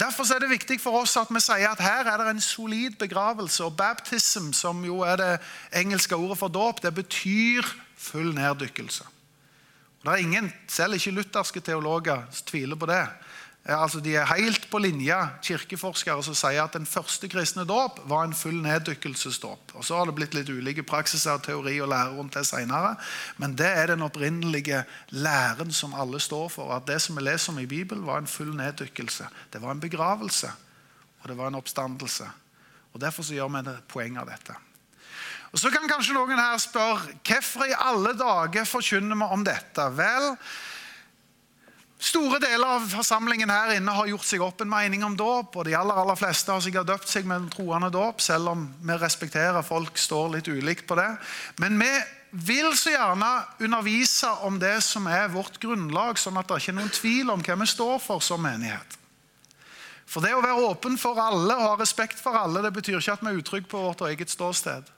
Derfor 0.00 0.26
er 0.34 0.40
det 0.42 0.48
viktig 0.50 0.80
for 0.82 0.98
oss 0.98 1.12
at 1.20 1.28
vi 1.30 1.38
sier 1.38 1.70
at 1.70 1.82
her 1.84 2.08
er 2.10 2.18
det 2.18 2.32
en 2.32 2.42
solid 2.42 2.96
begravelse. 2.98 3.62
Og 3.62 3.76
baptism, 3.78 4.48
som 4.50 4.80
jo 4.82 5.04
er 5.06 5.20
det 5.20 5.28
engelske 5.78 6.18
ordet 6.18 6.38
for 6.40 6.50
dåp, 6.50 6.82
det 6.82 6.90
betyr 6.96 7.68
full 7.94 8.32
neddykkelse. 8.34 9.06
Og 10.00 10.08
det 10.08 10.16
er 10.16 10.24
ingen, 10.24 10.50
selv 10.66 10.98
ikke 10.98 11.14
lutherske 11.14 11.62
teologer, 11.62 12.26
tviler 12.50 12.80
på 12.80 12.90
det. 12.90 13.04
Altså, 13.64 14.00
de 14.00 14.14
er 14.16 14.24
helt 14.24 14.70
på 14.70 14.78
linje, 14.80 15.16
kirkeforskere 15.44 16.22
som 16.24 16.34
sier 16.34 16.62
at 16.62 16.72
den 16.78 16.86
første 16.88 17.28
kristne 17.28 17.66
dåp 17.68 17.98
var 18.08 18.24
en 18.24 18.34
full 18.34 18.56
neddykkelsesdåp. 18.64 19.74
Og 19.74 19.84
Så 19.84 19.98
har 19.98 20.08
det 20.08 20.14
blitt 20.16 20.34
litt 20.34 20.48
ulike 20.48 20.82
praksiser, 20.82 21.36
teori 21.44 21.76
og 21.80 21.90
lære 21.92 22.16
rundt 22.16 22.34
det 22.34 22.46
senere. 22.48 22.94
Men 23.36 23.54
det 23.54 23.68
er 23.68 23.92
den 23.92 24.02
opprinnelige 24.02 24.84
læren 25.10 25.72
som 25.72 25.94
alle 25.94 26.20
står 26.20 26.48
for. 26.48 26.72
At 26.72 26.88
det 26.88 27.02
som 27.02 27.16
vi 27.16 27.22
leser 27.22 27.52
om 27.52 27.58
i 27.58 27.66
Bibelen, 27.66 28.06
var 28.06 28.18
en 28.18 28.26
full 28.26 28.56
neddykkelse. 28.56 29.28
Det 29.52 29.60
var 29.62 29.76
en 29.76 29.80
begravelse, 29.80 30.50
og 31.20 31.28
det 31.28 31.36
var 31.36 31.52
en 31.52 31.60
oppstandelse. 31.60 32.30
Og 32.92 33.00
Derfor 33.00 33.22
så 33.22 33.34
gjør 33.34 33.48
vi 33.48 33.68
et 33.68 33.88
poeng 33.88 34.18
av 34.18 34.26
dette. 34.26 34.56
Og 35.52 35.58
Så 35.58 35.70
kan 35.70 35.88
kanskje 35.88 36.14
noen 36.14 36.38
her 36.38 36.58
spørre 36.62 37.16
hvorfor 37.26 37.66
i 37.66 37.76
alle 37.76 38.14
dager 38.18 38.64
forkynner 38.64 39.18
vi 39.18 39.32
om 39.34 39.44
dette? 39.44 39.86
Vel, 39.98 40.36
Store 42.00 42.38
deler 42.40 42.64
av 42.78 42.86
forsamlingen 42.88 43.50
her 43.52 43.74
inne 43.76 43.92
har 43.92 44.06
gjort 44.08 44.24
seg 44.24 44.40
opp 44.40 44.62
en 44.64 44.70
mening 44.72 45.02
om 45.04 45.16
dåp. 45.18 45.58
og 45.60 45.66
De 45.68 45.74
aller, 45.76 45.98
aller 46.00 46.16
fleste 46.16 46.48
har 46.48 46.62
sikkert 46.64 46.88
døpt 46.88 47.10
seg 47.12 47.26
med 47.28 47.42
en 47.42 47.50
troende 47.52 47.90
dåp, 47.92 48.22
selv 48.24 48.54
om 48.54 48.62
vi 48.80 48.96
respekterer 48.96 49.66
folk 49.66 50.00
står 50.00 50.30
litt 50.38 50.48
ulikt 50.48 50.86
på 50.88 50.96
det. 50.96 51.10
Men 51.60 51.76
vi 51.76 51.90
vil 52.30 52.70
så 52.78 52.94
gjerne 52.94 53.28
undervise 53.60 54.30
om 54.46 54.56
det 54.62 54.78
som 54.86 55.10
er 55.12 55.28
vårt 55.34 55.58
grunnlag, 55.60 56.16
sånn 56.16 56.40
at 56.40 56.48
det 56.48 56.62
ikke 56.62 56.72
er 56.72 56.78
noen 56.78 56.94
tvil 56.94 57.34
om 57.34 57.44
hva 57.44 57.58
vi 57.60 57.68
står 57.68 58.00
for 58.00 58.24
som 58.24 58.40
menighet. 58.48 58.96
For 60.10 60.24
det 60.24 60.32
å 60.34 60.40
være 60.42 60.70
åpen 60.70 60.96
for 60.98 61.20
alle 61.20 61.54
og 61.54 61.66
ha 61.66 61.76
respekt 61.78 62.18
for 62.18 62.34
alle, 62.34 62.64
det 62.64 62.72
betyr 62.74 62.96
ikke 62.96 63.18
at 63.18 63.26
vi 63.26 63.30
er 63.34 63.42
utrygge 63.42 63.70
på 63.70 63.84
vårt 63.84 64.06
eget 64.08 64.32
ståsted. 64.32 64.88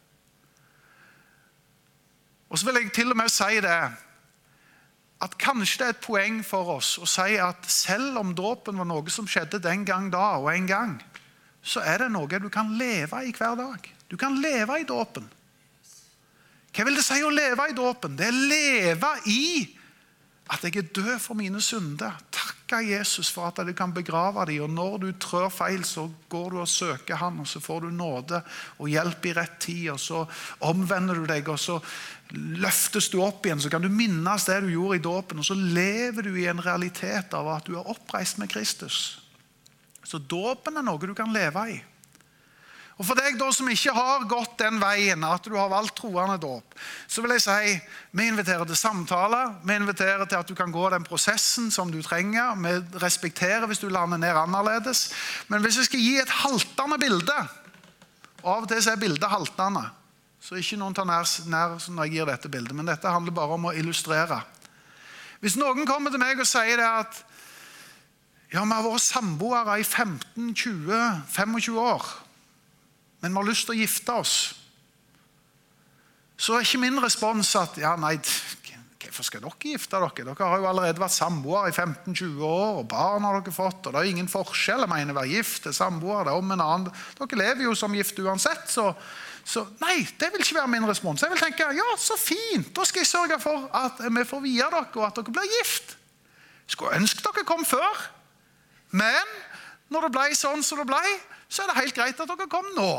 Og 2.53 2.61
så 2.61 2.69
vil 2.69 2.79
jeg 2.79 2.95
til 2.95 3.11
og 3.11 3.19
med 3.19 3.33
si 3.33 3.59
det 3.65 3.77
at 5.23 5.37
kanskje 5.39 5.79
det 5.79 5.87
er 5.87 5.95
et 5.95 6.03
poeng 6.03 6.41
for 6.47 6.77
oss 6.79 6.97
å 6.99 7.07
si 7.07 7.37
at 7.39 7.69
selv 7.71 8.19
om 8.19 8.33
dåpen 8.35 8.81
var 8.81 8.89
noe 8.91 9.13
som 9.13 9.29
skjedde 9.31 9.63
den 9.63 9.85
gang 9.87 10.11
da 10.11 10.39
og 10.41 10.51
en 10.51 10.67
gang, 10.67 10.97
så 11.63 11.85
er 11.87 12.03
det 12.03 12.11
noe 12.11 12.41
du 12.43 12.49
kan 12.51 12.75
leve 12.79 13.23
i 13.23 13.35
hver 13.37 13.55
dag. 13.59 13.87
Du 14.11 14.17
kan 14.19 14.35
leve 14.43 14.81
i 14.81 14.89
dåpen. 14.89 15.29
Hva 16.73 16.87
vil 16.89 16.99
det 16.99 17.05
si 17.07 17.21
å 17.23 17.31
leve 17.31 17.69
i 17.69 17.77
dåpen? 17.77 18.17
Det 18.19 18.27
er 18.27 18.43
leve 18.51 19.13
i 19.31 19.45
at 20.53 20.65
jeg 20.67 20.81
er 20.81 20.91
død 20.91 21.15
for 21.23 21.39
mine 21.39 21.61
synder. 21.63 22.17
Takke 22.73 22.89
Jesus 22.89 23.29
for 23.29 23.51
at 23.51 23.59
du 23.69 23.75
kan 23.77 23.93
begrave 23.93 24.47
dem. 24.49 24.63
Og 24.65 24.71
når 24.73 24.95
du 25.03 25.09
trør 25.21 25.51
feil, 25.53 25.85
så 25.85 26.07
går 26.33 26.51
du 26.51 26.61
og 26.63 26.69
søker 26.69 27.21
Han, 27.21 27.43
og 27.45 27.49
så 27.49 27.61
får 27.61 27.81
du 27.85 27.91
nåde 27.91 28.41
og 28.79 28.89
hjelp 28.89 29.27
i 29.29 29.35
rett 29.37 29.59
tid. 29.61 29.91
Og 29.93 30.01
så 30.01 30.25
omvender 30.65 31.21
du 31.21 31.27
deg, 31.29 31.49
og 31.53 31.61
så 31.61 31.77
løftes 32.33 33.11
du 33.13 33.19
opp 33.21 33.45
igjen, 33.45 33.61
så 33.61 33.69
kan 33.69 33.85
du 33.85 33.93
minnes 33.93 34.49
det 34.49 34.63
du 34.65 34.71
gjorde 34.73 34.97
i 34.97 35.05
dåpen. 35.05 35.43
Og 35.43 35.45
så 35.45 35.55
lever 35.59 36.25
du 36.25 36.33
i 36.41 36.49
en 36.49 36.65
realitet 36.65 37.37
av 37.37 37.51
at 37.59 37.69
du 37.69 37.77
er 37.77 37.93
oppreist 37.93 38.41
med 38.41 38.49
Kristus. 38.49 39.21
Så 40.03 40.19
dåpen 40.19 40.81
er 40.81 40.87
noe 40.87 41.01
du 41.01 41.13
kan 41.15 41.33
leve 41.33 41.69
i. 41.75 41.81
Og 43.03 43.07
For 43.09 43.19
deg 43.19 43.35
da 43.35 43.49
som 43.51 43.67
ikke 43.67 43.91
har 43.97 44.29
gått 44.31 44.61
den 44.61 44.77
veien, 44.79 45.25
at 45.27 45.43
du 45.43 45.57
har 45.59 45.73
valgt 45.73 45.97
troende 45.99 46.37
dåp, 46.39 46.77
så 47.11 47.25
vil 47.25 47.35
jeg 47.35 47.43
si 47.43 47.73
vi 48.15 48.29
inviterer 48.31 48.63
til 48.69 48.79
samtale. 48.79 49.41
Vi 49.67 49.75
inviterer 49.75 50.23
til 50.31 50.39
at 50.39 50.47
du 50.47 50.55
kan 50.55 50.71
gå 50.71 50.85
den 50.93 51.03
prosessen 51.03 51.73
som 51.75 51.91
du 51.91 51.99
trenger. 52.07 52.55
Vi 52.63 53.01
respekterer 53.03 53.67
hvis 53.67 53.83
du 53.83 53.89
lander 53.91 54.23
ned 54.23 54.39
annerledes. 54.39 55.09
Men 55.51 55.67
hvis 55.67 55.81
jeg 55.81 55.91
skal 55.91 56.05
gi 56.05 56.15
et 56.23 56.37
haltende 56.45 57.01
bilde 57.03 57.41
og 58.43 58.49
Av 58.53 58.65
og 58.65 58.71
til 58.71 58.89
er 58.91 58.99
bildet 58.99 59.31
haltende. 59.31 59.85
Så 60.43 60.59
ikke 60.59 60.79
noen 60.79 60.95
tar 60.95 61.07
nær, 61.07 61.27
nær 61.47 61.77
når 61.79 62.07
jeg 62.07 62.15
gir 62.17 62.27
dette 62.27 62.51
bildet, 62.51 62.75
men 62.75 62.89
dette 62.89 63.11
handler 63.11 63.35
bare 63.35 63.55
om 63.55 63.69
å 63.71 63.75
illustrere. 63.79 64.41
Hvis 65.43 65.55
noen 65.59 65.87
kommer 65.87 66.11
til 66.11 66.23
meg 66.23 66.39
og 66.43 66.47
sier 66.47 66.79
det 66.79 66.87
at 66.87 67.21
ja, 68.53 68.63
vi 68.63 68.75
har 68.75 68.83
vært 68.85 69.05
samboere 69.07 69.79
i 69.79 69.87
15-20-25 69.87 71.79
år, 71.83 72.11
men 73.23 73.31
vi 73.31 73.39
har 73.39 73.49
lyst 73.49 73.69
til 73.69 73.77
å 73.77 73.81
gifte 73.81 74.19
oss, 74.19 74.37
så 76.43 76.57
er 76.59 76.67
ikke 76.67 76.83
min 76.83 76.99
respons 77.03 77.55
at 77.59 77.79
ja, 77.79 77.95
nei, 78.01 78.17
hvorfor 79.13 79.27
skal 79.27 79.43
dere 79.45 79.73
gifte 79.75 79.99
dere? 79.99 80.25
Dere 80.33 80.49
har 80.49 80.63
jo 80.63 80.69
allerede 80.71 81.03
vært 81.03 81.15
samboere 81.15 81.71
i 81.71 81.75
15-20 81.75 82.47
år, 82.47 82.81
og 82.81 82.89
barn 82.91 83.27
har 83.27 83.39
dere 83.39 83.55
fått, 83.55 83.87
og 83.87 83.95
det 83.95 84.01
er 84.01 84.11
ingen 84.11 84.31
forskjell. 84.31 84.83
Jeg 84.85 84.91
mener, 84.91 85.17
være 85.17 85.35
gift 85.37 85.67
til 85.67 85.77
samboer, 85.77 86.25
det 86.27 86.33
er 86.33 86.41
om 86.41 86.55
en 86.55 86.65
annen. 86.65 87.05
Dere 87.19 87.41
lever 87.43 87.69
jo 87.69 87.77
som 87.79 87.95
gift 87.97 88.19
uansett, 88.23 88.67
så 88.73 88.91
så 89.43 89.65
nei, 89.83 90.05
det 90.21 90.29
vil 90.31 90.43
ikke 90.45 90.55
være 90.55 90.71
min 90.71 90.85
respons. 90.87 91.23
Jeg 91.25 91.33
vil 91.33 91.41
tenke 91.43 91.67
ja, 91.75 91.87
så 91.99 92.15
fint, 92.15 92.69
da 92.77 92.85
skal 92.87 93.03
jeg 93.03 93.11
sørge 93.11 93.39
for 93.43 93.65
at 93.75 93.99
vi 94.07 94.23
får 94.29 94.43
vie 94.45 94.63
dere, 94.63 94.85
og 94.87 95.07
at 95.09 95.19
dere 95.19 95.35
blir 95.35 95.57
gift. 95.59 95.97
Skulle 96.71 97.01
ønske 97.01 97.25
dere 97.27 97.43
kom 97.49 97.65
før. 97.67 98.05
Men 98.95 99.35
når 99.91 100.07
det 100.07 100.13
ble 100.15 100.39
sånn 100.39 100.63
som 100.63 100.79
det 100.79 100.87
ble, 100.89 101.03
så 101.53 101.63
er 101.63 101.69
det 101.69 101.83
helt 101.83 101.97
greit 101.97 102.21
at 102.21 102.31
dere 102.31 102.49
kom 102.49 102.69
nå. 102.77 102.93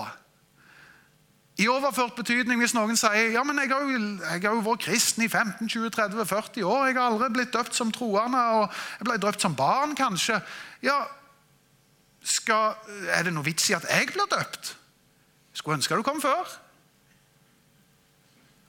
I 1.62 1.68
overført 1.70 2.16
betydning 2.18 2.62
hvis 2.62 2.74
noen 2.74 2.98
sier 2.98 3.36
ja, 3.36 3.44
men 3.46 3.60
jeg 3.62 3.70
har 3.70 3.84
jo, 3.86 3.98
jeg 4.26 4.42
har 4.42 4.56
jo 4.56 4.64
vært 4.66 4.86
kristen 4.88 5.26
i 5.26 5.30
15, 5.30 5.70
20, 5.70 5.92
30, 5.94 6.26
40 6.30 6.66
år. 6.66 6.86
Jeg 6.90 6.98
har 6.98 7.12
aldri 7.12 7.30
blitt 7.34 7.54
døpt 7.54 7.78
som 7.78 7.94
troende, 7.94 8.42
og 8.58 8.80
jeg 8.98 9.10
ble 9.10 9.20
døpt 9.22 9.46
som 9.46 9.58
barn, 9.58 9.94
kanskje. 9.98 10.40
Ja, 10.86 11.04
skal, 12.24 12.78
Er 13.12 13.28
det 13.28 13.34
noe 13.36 13.46
vits 13.46 13.70
i 13.70 13.78
at 13.78 13.86
jeg 13.90 14.14
blir 14.14 14.30
døpt? 14.32 14.76
Skulle 15.54 15.78
ønske 15.78 15.98
du 15.98 16.06
kom 16.06 16.22
før. 16.24 16.50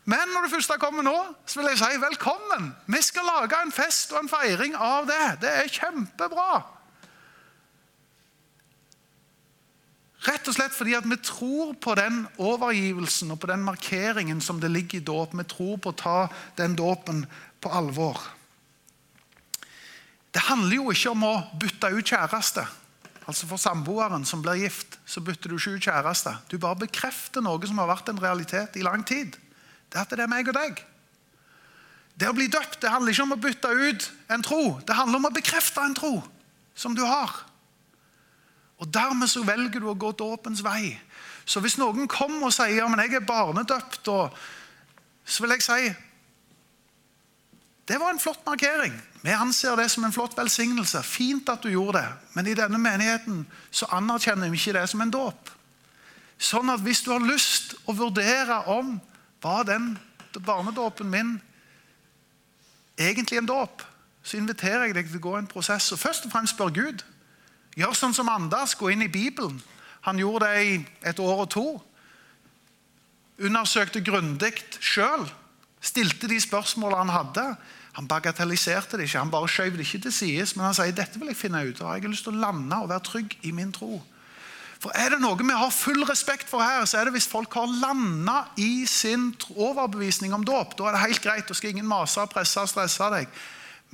Men 0.05 0.29
når 0.35 0.44
du 0.44 0.53
først 0.53 0.75
kommer 0.83 1.05
nå, 1.07 1.16
så 1.49 1.61
vil 1.61 1.70
jeg 1.73 1.81
si 1.81 2.01
velkommen. 2.03 2.73
Vi 2.92 3.01
skal 3.01 3.25
lage 3.25 3.61
en 3.64 3.73
fest 3.73 4.12
og 4.12 4.20
en 4.20 4.29
feiring 4.29 4.77
av 4.77 5.09
det. 5.09 5.23
Det 5.40 5.53
er 5.62 5.73
kjempebra. 5.73 6.61
Rett 10.25 10.47
og 10.49 10.57
slett 10.57 10.73
fordi 10.73 10.95
at 10.97 11.05
vi 11.05 11.19
tror 11.21 11.75
på 11.77 11.95
den 11.99 12.23
overgivelsen 12.41 13.35
og 13.35 13.43
på 13.43 13.51
den 13.51 13.65
markeringen 13.65 14.41
som 14.41 14.61
det 14.61 14.71
ligger 14.73 15.03
i 15.03 15.05
dåp. 15.05 15.35
Vi 15.37 15.45
tror 15.51 15.77
på 15.83 15.93
å 15.93 15.99
ta 16.01 16.17
den 16.57 16.77
dåpen 16.79 17.27
på 17.61 17.73
alvor. 17.73 18.21
Det 20.35 20.47
handler 20.49 20.81
jo 20.81 20.89
ikke 20.91 21.13
om 21.13 21.29
å 21.29 21.35
bytte 21.61 21.93
ut 21.93 22.15
kjæreste. 22.15 22.65
Altså 23.25 23.49
For 23.49 23.61
samboeren 23.61 24.25
som 24.29 24.43
blir 24.45 24.65
gift, 24.65 24.99
så 25.07 25.23
bytter 25.25 25.53
du 25.53 25.57
ikke 25.57 25.77
ut 25.77 25.87
kjæreste. 25.87 26.35
Du 26.51 26.59
bare 26.59 26.83
bekrefter 26.85 27.45
noe 27.45 27.61
som 27.69 27.79
har 27.81 27.93
vært 27.93 28.11
en 28.13 28.21
realitet 28.21 28.77
i 28.81 28.85
lang 28.85 29.05
tid. 29.07 29.37
Det 29.89 30.01
er 30.01 30.05
at 30.05 30.13
det 30.13 30.25
er 30.25 30.33
meg 30.33 30.49
og 30.51 30.57
deg. 30.57 30.81
Det 32.15 32.29
å 32.31 32.37
bli 32.37 32.47
døpt 32.49 32.81
det 32.83 32.93
handler 32.93 33.15
ikke 33.15 33.27
om 33.27 33.37
å 33.37 33.43
bytte 33.43 33.71
ut 33.71 34.11
en 34.33 34.45
tro. 34.45 34.63
Det 34.87 34.97
handler 34.97 35.21
om 35.21 35.29
å 35.31 35.35
bekrefte 35.35 35.83
en 35.85 35.97
tro 35.97 36.15
som 36.79 36.95
du 36.97 37.03
har. 37.07 37.33
Og 38.83 38.91
Dermed 38.95 39.31
så 39.31 39.45
velger 39.47 39.81
du 39.81 39.89
å 39.91 39.99
gå 39.99 40.11
dåpens 40.19 40.65
vei. 40.65 40.97
Så 41.45 41.61
hvis 41.61 41.79
noen 41.79 42.09
kommer 42.11 42.49
og 42.49 42.57
sier 42.57 42.81
ja, 42.81 42.89
men 42.89 43.03
jeg 43.05 43.19
er 43.21 43.29
barnedøpt, 43.29 44.09
så 45.25 45.45
vil 45.45 45.55
jeg 45.57 45.65
si 45.67 45.95
det 47.85 47.99
var 48.01 48.15
en 48.15 48.21
flott 48.21 48.47
markering. 48.47 48.95
Vi 49.23 49.33
anser 49.37 49.77
det 49.77 49.91
som 49.93 50.05
en 50.05 50.13
flott 50.13 50.33
velsignelse. 50.39 51.03
Fint 51.05 51.49
at 51.53 51.63
du 51.63 51.69
gjorde 51.69 52.01
det. 52.01 52.13
Men 52.33 52.47
i 52.49 52.55
denne 52.57 52.79
menigheten 52.81 53.43
så 53.71 53.89
anerkjenner 53.93 54.49
vi 54.49 54.57
ikke 54.57 54.79
det 54.79 54.87
som 54.89 55.03
en 55.05 55.13
dåp. 55.13 55.51
Sånn 56.41 56.73
at 56.73 56.81
hvis 56.81 57.03
du 57.05 57.13
har 57.13 57.25
lyst 57.25 57.77
å 57.85 57.93
vurdere 57.97 58.63
om 58.73 58.97
var 59.45 59.67
den 59.69 59.99
barnedåpen 60.41 61.11
min 61.13 61.35
egentlig 62.97 63.39
en 63.39 63.53
dåp, 63.53 63.85
så 64.25 64.39
inviterer 64.41 64.89
jeg 64.89 64.97
deg 64.97 65.11
til 65.11 65.21
å 65.21 65.27
gå 65.29 65.35
en 65.37 65.51
prosess. 65.51 65.91
Og 65.93 66.01
først 66.01 66.25
og 66.25 66.33
fremst 66.33 66.57
spør 66.57 66.73
Gud. 66.73 67.05
Gjør 67.79 67.95
sånn 67.99 68.15
som 68.15 68.31
Anders, 68.31 68.77
gå 68.79 68.93
inn 68.93 69.03
i 69.03 69.11
Bibelen. 69.11 69.59
Han 70.07 70.21
gjorde 70.21 70.51
det 70.51 70.65
i 70.65 70.75
et 71.11 71.21
år 71.23 71.47
og 71.47 71.51
to. 71.51 71.69
Undersøkte 73.43 74.05
grundig 74.05 74.53
sjøl. 74.79 75.25
Stilte 75.85 76.29
de 76.31 76.39
spørsmålene 76.41 77.03
han 77.03 77.15
hadde. 77.15 77.47
Han 77.95 78.09
bagatelliserte 78.11 78.99
det 78.99 79.07
ikke, 79.07 79.21
han 79.23 79.31
bare 79.31 79.51
skjøv 79.51 79.77
det 79.79 79.87
ikke 79.87 80.03
til 80.07 80.15
sides. 80.15 80.57
Men 80.57 80.69
han 80.69 80.77
sier 80.77 80.95
dette 80.95 81.21
vil 81.21 81.31
jeg 81.31 81.39
finne 81.39 81.63
ut 81.63 81.81
av. 81.83 81.95
Jeg 81.95 82.07
har 82.07 82.15
lyst 82.15 82.27
til 82.27 82.35
å 82.35 82.43
lande 82.43 82.81
og 82.83 82.91
være 82.91 83.07
trygg 83.07 83.37
i 83.47 83.53
min 83.55 83.73
tro. 83.75 84.01
For 84.83 84.93
Er 84.99 85.15
det 85.15 85.21
noe 85.23 85.39
vi 85.39 85.49
har 85.49 85.71
full 85.73 86.03
respekt 86.05 86.51
for 86.51 86.61
her, 86.61 86.85
så 86.85 86.99
er 86.99 87.09
det 87.09 87.15
hvis 87.15 87.31
folk 87.31 87.55
har 87.57 87.71
landa 87.81 88.43
i 88.61 88.85
sin 88.91 89.31
overbevisning 89.55 90.35
om 90.37 90.45
dåp. 90.45 90.75
Da 90.77 90.91
er 90.91 90.99
det 90.99 91.05
helt 91.07 91.23
greit. 91.25 91.49
Da 91.49 91.57
skal 91.57 91.73
ingen 91.73 91.89
mase, 91.89 92.27
presse 92.29 92.61
og 92.61 92.69
stresse 92.69 93.09
deg. 93.15 93.31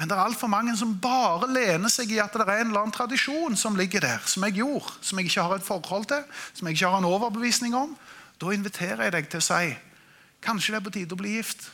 Men 0.00 0.08
det 0.08 0.16
er 0.16 0.22
altfor 0.24 0.48
mange 0.48 0.72
som 0.80 0.94
bare 0.96 1.44
lener 1.52 1.92
seg 1.92 2.08
i 2.14 2.22
at 2.22 2.32
det 2.32 2.46
er 2.46 2.62
en 2.62 2.70
eller 2.70 2.86
annen 2.86 2.94
tradisjon 2.94 3.52
som 3.60 3.74
ligger 3.76 4.00
der, 4.00 4.22
som 4.24 4.46
jeg 4.46 4.56
gjorde, 4.62 4.94
som 5.04 5.18
jeg 5.20 5.28
ikke 5.28 5.42
har 5.44 5.58
et 5.58 5.66
forhold 5.66 6.06
til, 6.08 6.22
som 6.56 6.68
jeg 6.70 6.78
ikke 6.78 6.88
har 6.88 7.02
en 7.02 7.08
overbevisning 7.10 7.76
om. 7.76 7.92
Da 8.40 8.54
inviterer 8.54 9.02
jeg 9.04 9.12
deg 9.12 9.28
til 9.28 9.42
å 9.42 9.44
si 9.44 9.74
kanskje 10.40 10.72
det 10.72 10.78
er 10.78 10.86
på 10.86 10.92
tide 10.94 11.12
å 11.12 11.20
bli 11.20 11.34
gift. 11.34 11.66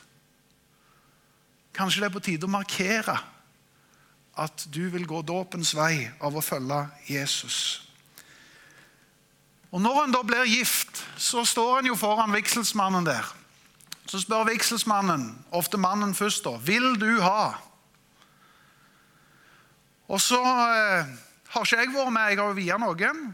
Kanskje 1.79 2.03
det 2.03 2.09
er 2.09 2.15
på 2.17 2.25
tide 2.27 2.49
å 2.49 2.51
markere 2.51 3.15
at 4.43 4.67
du 4.75 4.89
vil 4.91 5.07
gå 5.07 5.23
dåpens 5.23 5.71
vei 5.79 6.09
av 6.19 6.35
å 6.35 6.43
følge 6.43 6.81
Jesus. 7.07 7.87
Og 9.71 9.79
Når 9.87 10.03
en 10.03 10.17
da 10.19 10.25
blir 10.27 10.51
gift, 10.51 11.05
så 11.15 11.45
står 11.47 11.79
en 11.79 11.93
jo 11.93 12.01
foran 12.01 12.35
vigselsmannen 12.35 13.07
der. 13.07 13.31
Så 14.11 14.19
spør 14.23 14.51
vigselsmannen, 14.51 15.31
ofte 15.55 15.79
mannen 15.79 16.15
først, 16.15 16.43
da, 16.43 16.59
vil 16.59 16.99
du 16.99 17.21
ha? 17.23 17.55
Og 20.09 20.21
så 20.23 20.39
eh, 20.39 21.11
har 21.51 21.67
ikke 21.67 21.81
jeg 21.81 21.93
vært 21.95 22.15
med, 22.15 22.31
jeg 22.31 22.39
har 22.39 22.53
jo 22.53 22.57
via 22.59 22.79
noen. 22.79 23.27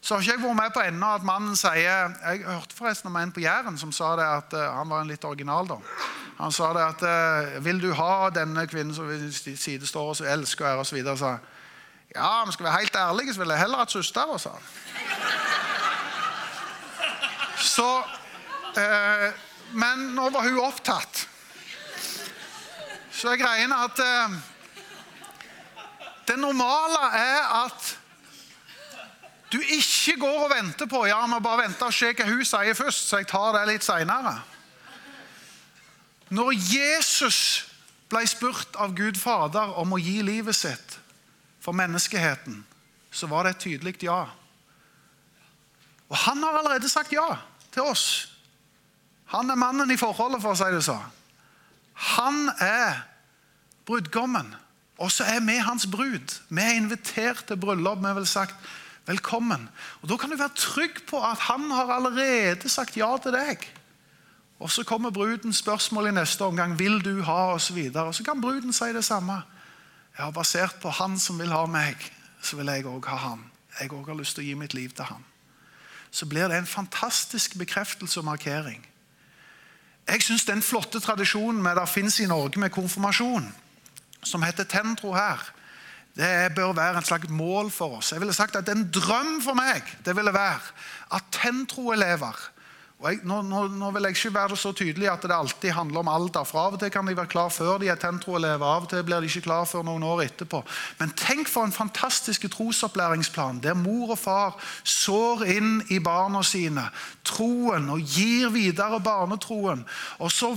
Så 0.00 0.14
har 0.14 0.24
ikke 0.24 0.34
jeg 0.34 0.42
vært 0.42 0.58
med 0.58 0.74
på 0.74 0.82
ennå 0.84 1.14
at 1.16 1.24
mannen 1.24 1.56
sier 1.56 2.12
Jeg 2.12 2.42
hørte 2.44 2.76
forresten 2.76 3.08
om 3.08 3.16
en 3.16 3.32
på 3.32 3.44
Jæren 3.44 3.78
som 3.80 3.92
sa 3.94 4.12
det 4.18 4.26
at 4.26 4.56
uh, 4.56 4.66
han 4.78 4.90
var 4.90 5.00
en 5.00 5.08
litt 5.08 5.24
original. 5.24 5.68
da. 5.68 5.78
Han 6.42 6.52
sa 6.52 6.72
det 6.76 6.82
at 6.84 7.04
uh, 7.06 7.64
'Vil 7.64 7.80
du 7.80 7.92
ha 7.94 8.30
denne 8.30 8.66
kvinnen 8.66 8.94
som 8.94 9.08
side 9.40 9.86
står 9.86 10.10
og 10.10 10.26
elsker 10.28 10.66
og 10.66 10.84
ære?' 10.84 11.10
Og 11.12 11.18
sa 11.18 11.38
ja, 12.14 12.44
jeg 12.44 12.52
skal 12.52 12.64
være 12.64 12.78
helt 12.78 12.96
ærlig, 12.96 13.34
så 13.34 13.40
vil 13.40 13.50
jeg 13.50 13.58
heller 13.58 13.78
hatt 13.78 13.90
søster, 13.90 14.36
sa 14.38 14.50
han. 14.50 14.62
Så 17.58 18.02
eh, 18.78 19.32
Men 19.72 19.98
nå 20.14 20.28
var 20.30 20.46
hun 20.46 20.60
opptatt. 20.62 21.28
Så 23.10 23.32
er 23.32 23.40
greien 23.40 23.72
at 23.72 23.98
det 26.28 26.38
normale 26.40 27.10
er 27.18 27.52
at 27.64 27.92
du 29.52 29.60
ikke 29.60 30.16
går 30.18 30.40
og 30.46 30.50
venter 30.50 30.88
på 30.90 31.04
ja, 31.06 31.20
må 31.30 31.38
bare 31.38 31.68
vente 31.68 31.86
og 31.86 31.94
se 31.94 32.10
hva 32.10 32.26
hun 32.26 32.42
sier 32.46 32.74
først, 32.74 33.08
så 33.08 33.20
jeg 33.20 33.28
tar 33.30 33.52
det 33.54 33.68
litt 33.70 33.86
seinere. 33.86 34.34
Når 36.34 36.54
Jesus 36.58 37.38
ble 38.10 38.24
spurt 38.26 38.74
av 38.80 38.96
Gud 38.96 39.18
Fader 39.20 39.76
om 39.78 39.94
å 39.94 40.00
gi 40.00 40.20
livet 40.26 40.56
sitt 40.58 40.96
for 41.62 41.76
menneskeheten, 41.76 42.64
så 43.14 43.28
var 43.30 43.46
det 43.46 43.54
et 43.54 43.64
tydelig 43.68 43.96
ja. 44.02 44.24
Og 46.10 46.16
han 46.26 46.42
har 46.42 46.58
allerede 46.58 46.90
sagt 46.90 47.14
ja 47.14 47.28
til 47.74 47.86
oss. 47.86 48.34
Han 49.32 49.50
er 49.50 49.58
mannen 49.58 49.90
i 49.90 49.98
forholdet, 49.98 50.42
for 50.42 50.54
å 50.54 50.58
si 50.58 50.66
det 50.74 50.82
sånn. 50.86 51.06
Han 52.16 52.50
er 52.62 53.04
brudgommen. 53.86 54.50
Og 54.98 55.10
så 55.12 55.24
er 55.24 55.40
vi 55.40 55.56
hans 55.58 55.86
brud. 55.90 56.40
Vi 56.48 56.60
er 56.62 56.76
invitert 56.78 57.44
til 57.46 57.56
bryllup. 57.56 57.98
Vi 57.98 58.14
vil 58.14 58.26
sagt 58.26 58.54
velkommen. 59.06 59.68
Og 60.02 60.08
Da 60.08 60.16
kan 60.16 60.30
du 60.30 60.36
være 60.36 60.54
trygg 60.54 61.06
på 61.10 61.22
at 61.22 61.38
han 61.38 61.70
har 61.70 61.92
allerede 61.92 62.68
sagt 62.68 62.96
ja 62.96 63.16
til 63.22 63.32
deg. 63.32 63.58
Og 64.58 64.70
Så 64.70 64.84
kommer 64.84 65.10
brudens 65.10 65.56
spørsmål 65.56 66.06
i 66.06 66.10
neste 66.10 66.42
omgang. 66.42 66.78
Vil 66.78 67.04
du 67.04 67.22
ha? 67.22 67.32
Og 67.32 67.60
så, 67.60 67.90
og 67.94 68.14
så 68.14 68.24
kan 68.24 68.40
bruden 68.40 68.72
si 68.72 68.84
det 68.84 69.04
samme. 69.04 69.42
Ja, 70.18 70.30
Basert 70.30 70.74
på 70.82 70.90
han 70.90 71.18
som 71.18 71.38
vil 71.38 71.50
ha 71.50 71.66
meg, 71.66 71.96
så 72.42 72.56
vil 72.56 72.66
jeg 72.66 72.86
òg 72.86 73.06
ha 73.06 73.16
han. 73.16 73.44
Jeg 73.80 73.92
òg 73.92 74.06
har 74.06 74.14
lyst 74.14 74.34
til 74.34 74.44
å 74.44 74.46
gi 74.46 74.54
mitt 74.54 74.74
liv 74.74 74.90
til 74.94 75.04
han. 75.04 75.24
Så 76.10 76.26
blir 76.26 76.48
det 76.48 76.58
en 76.58 76.66
fantastisk 76.66 77.58
bekreftelse 77.58 78.20
og 78.20 78.24
markering. 78.24 78.86
Jeg 80.08 80.22
syns 80.22 80.44
den 80.44 80.62
flotte 80.62 81.00
tradisjonen 81.00 81.64
vi 81.64 81.74
det 81.74 81.88
finnes 81.88 82.20
i 82.20 82.26
Norge 82.26 82.60
med 82.60 82.70
konfirmasjon 82.70 83.52
som 84.24 84.42
heter 84.42 84.68
Tentro 84.68 85.14
her, 85.14 85.42
det 86.14 86.54
bør 86.54 86.72
være 86.76 87.00
en 87.00 87.06
slags 87.06 87.28
mål 87.28 87.70
for 87.74 87.98
oss. 87.98 88.12
Jeg 88.12 88.20
ville 88.22 88.34
sagt 88.34 88.56
at 88.56 88.68
En 88.70 88.86
drøm 88.90 89.40
for 89.42 89.58
meg 89.58 89.82
det 90.06 90.14
ville 90.16 90.34
være 90.34 90.62
at 91.14 91.30
Tentro-elever 91.34 92.50
og 93.04 93.10
jeg, 93.10 93.18
nå, 93.26 93.40
nå, 93.44 93.64
nå, 93.74 93.88
vil 93.92 94.06
jeg 94.06 94.14
ikke 94.16 94.30
være 94.32 94.56
så 94.56 94.70
tydelig 94.72 95.08
at 95.10 95.24
det 95.26 95.34
alltid 95.34 95.74
handler 95.76 96.00
om 96.00 96.08
alder. 96.08 96.44
for 96.48 96.62
Av 96.62 96.76
og 96.76 96.80
til 96.80 96.92
kan 96.94 97.04
de 97.04 97.16
være 97.16 97.28
klar 97.28 97.50
før 97.52 97.82
de 97.82 97.90
er 97.92 97.98
Tentro-elever, 98.00 98.64
av 98.64 98.86
og 98.86 98.88
til 98.88 99.02
blir 99.04 99.20
de 99.20 99.28
ikke 99.28 99.48
klar 99.48 99.66
før 99.68 99.82
noen 99.84 100.06
år 100.08 100.22
etterpå. 100.24 100.62
Men 101.00 101.12
tenk 101.18 101.50
for 101.52 101.66
en 101.66 101.74
fantastisk 101.74 102.46
trosopplæringsplan 102.54 103.60
der 103.60 103.76
mor 103.76 104.14
og 104.14 104.20
far 104.22 104.56
sår 104.88 105.44
inn 105.56 105.74
i 105.92 105.98
barna 106.00 106.40
sine 106.46 106.86
troen 107.28 107.90
og 107.92 108.00
gir 108.00 108.48
videre 108.54 109.02
barnetroen. 109.04 109.84
Og 110.24 110.32
så 110.32 110.54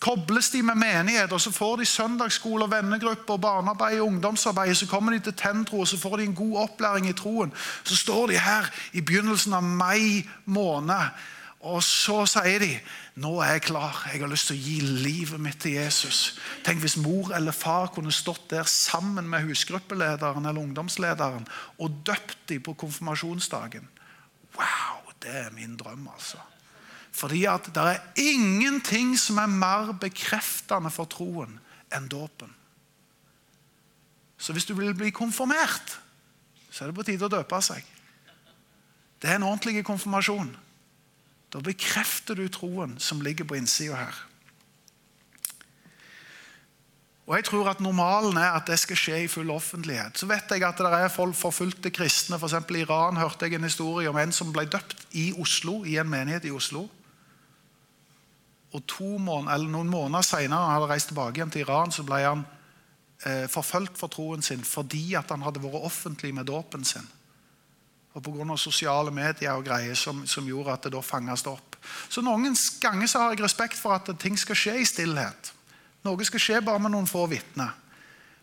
kobles 0.00 0.50
de 0.50 0.62
med 0.62 0.78
menighet, 0.80 1.32
og 1.32 1.40
så 1.40 1.52
får 1.52 1.76
de 1.76 1.86
søndagsskole, 1.86 2.70
vennegrupper, 2.70 3.36
barnearbeid 3.36 4.00
og 4.00 4.06
ungdomsarbeid. 4.06 4.74
Så 4.74 4.86
kommer 4.88 5.12
de 5.12 5.18
til 5.18 5.36
Tentro 5.36 5.80
og 5.80 5.88
så 5.88 5.98
får 6.00 6.16
de 6.16 6.24
en 6.24 6.34
god 6.34 6.56
opplæring 6.56 7.08
i 7.08 7.12
troen. 7.12 7.52
Så 7.84 7.96
står 7.96 8.26
de 8.26 8.38
her 8.38 8.70
i 8.92 9.00
begynnelsen 9.00 9.54
av 9.54 9.62
mai 9.62 10.24
måned, 10.44 11.20
og 11.60 11.82
så 11.84 12.22
sier 12.24 12.62
de 12.62 12.72
nå 13.20 13.34
er 13.44 13.58
jeg 13.58 13.66
klar, 13.68 13.98
jeg 14.08 14.22
har 14.22 14.30
lyst 14.32 14.48
til 14.48 14.56
å 14.56 14.64
gi 14.64 14.76
livet 15.04 15.40
mitt 15.44 15.58
til 15.60 15.74
Jesus. 15.76 16.38
Tenk 16.64 16.80
hvis 16.80 16.96
mor 16.96 17.34
eller 17.36 17.52
far 17.52 17.90
kunne 17.92 18.14
stått 18.14 18.46
der 18.54 18.64
sammen 18.64 19.28
med 19.28 19.44
husgruppelederen 19.44 20.46
eller 20.46 20.62
ungdomslederen 20.62 21.44
og 21.76 21.98
døpt 22.06 22.46
dem 22.48 22.62
på 22.64 22.72
konfirmasjonsdagen. 22.80 23.84
Wow, 24.56 25.12
det 25.20 25.36
er 25.42 25.52
min 25.52 25.76
drøm, 25.76 26.08
altså. 26.14 26.40
Fordi 27.12 27.44
at 27.50 27.66
det 27.74 27.82
er 27.82 28.22
ingenting 28.22 29.16
som 29.18 29.38
er 29.42 29.50
mer 29.50 29.92
bekreftende 30.00 30.92
for 30.94 31.10
troen 31.10 31.58
enn 31.94 32.08
dåpen. 32.08 32.52
Så 34.40 34.54
hvis 34.56 34.64
du 34.64 34.74
vil 34.78 34.94
bli 34.96 35.10
konfirmert, 35.12 35.98
så 36.70 36.84
er 36.84 36.90
det 36.90 36.96
på 36.96 37.04
tide 37.04 37.26
å 37.26 37.32
døpe 37.32 37.60
seg. 37.64 37.84
Det 39.20 39.28
er 39.28 39.36
en 39.36 39.48
ordentlig 39.50 39.84
konfirmasjon. 39.84 40.54
Da 41.52 41.60
bekrefter 41.60 42.38
du 42.38 42.46
troen 42.48 42.94
som 43.02 43.20
ligger 43.20 43.44
på 43.44 43.58
innsida 43.58 43.98
her. 43.98 44.20
Og 47.30 47.36
jeg 47.36 47.44
tror 47.46 47.68
at 47.70 47.82
Normalen 47.82 48.38
er 48.42 48.56
at 48.58 48.66
det 48.66 48.78
skal 48.80 48.98
skje 48.98 49.18
i 49.22 49.28
full 49.30 49.52
offentlighet. 49.54 50.18
Så 50.18 50.26
vet 50.26 50.50
jeg 50.50 50.64
at 50.66 50.80
det 50.82 50.88
er 50.90 51.12
folk 51.14 51.36
forfulgte 51.38 51.92
kristne. 51.94 52.40
For 52.42 52.50
I 52.50 52.80
Iran 52.80 53.20
hørte 53.20 53.46
jeg 53.46 53.54
en 53.54 53.68
historie 53.68 54.10
om 54.10 54.18
en 54.18 54.32
som 54.34 54.50
ble 54.50 54.64
døpt 54.66 55.04
i 55.14 55.30
Oslo, 55.38 55.84
i 55.84 55.94
en 56.00 56.10
menighet 56.10 56.48
i 56.48 56.50
Oslo. 56.50 56.88
Og 58.70 58.82
måneder, 59.18 59.66
noen 59.66 59.90
måneder 59.90 60.22
senere 60.22 60.62
han 60.62 60.76
hadde 60.76 60.90
reist 60.92 61.10
tilbake 61.10 61.40
igjen 61.40 61.50
til 61.50 61.64
Iran, 61.64 61.90
så 61.90 62.04
ble 62.06 62.20
han 62.22 62.44
eh, 63.26 63.46
forfulgt 63.50 63.98
for 63.98 64.12
troen 64.12 64.42
sin 64.42 64.62
fordi 64.64 65.16
han 65.16 65.42
hadde 65.42 65.62
vært 65.62 65.88
offentlig 65.88 66.32
med 66.34 66.46
dåpen 66.46 66.84
sin. 66.84 67.06
Og 68.14 68.22
Pga. 68.22 68.56
sosiale 68.56 69.10
medier 69.14 69.54
og 69.54 69.64
greier 69.66 69.94
som, 69.94 70.24
som, 70.26 70.46
gjorde 70.46 70.72
at 70.72 70.86
det 70.86 70.94
da 70.94 71.02
fanges 71.02 71.46
opp. 71.46 71.76
Så 72.08 72.22
Noen 72.22 72.56
ganger 72.82 73.06
så 73.06 73.22
har 73.22 73.34
jeg 73.34 73.44
respekt 73.44 73.78
for 73.78 73.94
at 73.94 74.10
ting 74.18 74.38
skal 74.38 74.58
skje 74.58 74.78
i 74.80 74.86
stillhet. 74.86 75.52
Noe 76.06 76.24
skal 76.26 76.42
skje 76.42 76.62
bare 76.64 76.82
med 76.82 76.94
noen 76.94 77.10
få 77.10 77.26
vitner. 77.30 77.76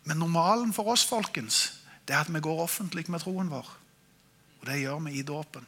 Men 0.07 0.21
normalen 0.23 0.71
for 0.75 0.87
oss 0.93 1.03
folkens, 1.03 1.81
det 2.07 2.15
er 2.15 2.23
at 2.23 2.31
vi 2.31 2.39
går 2.39 2.63
offentlig 2.63 3.09
med 3.11 3.19
troen 3.23 3.49
vår. 3.51 3.67
Og 4.61 4.69
det 4.69 4.79
gjør 4.79 5.03
vi 5.03 5.19
i 5.19 5.25
dåpen. 5.27 5.65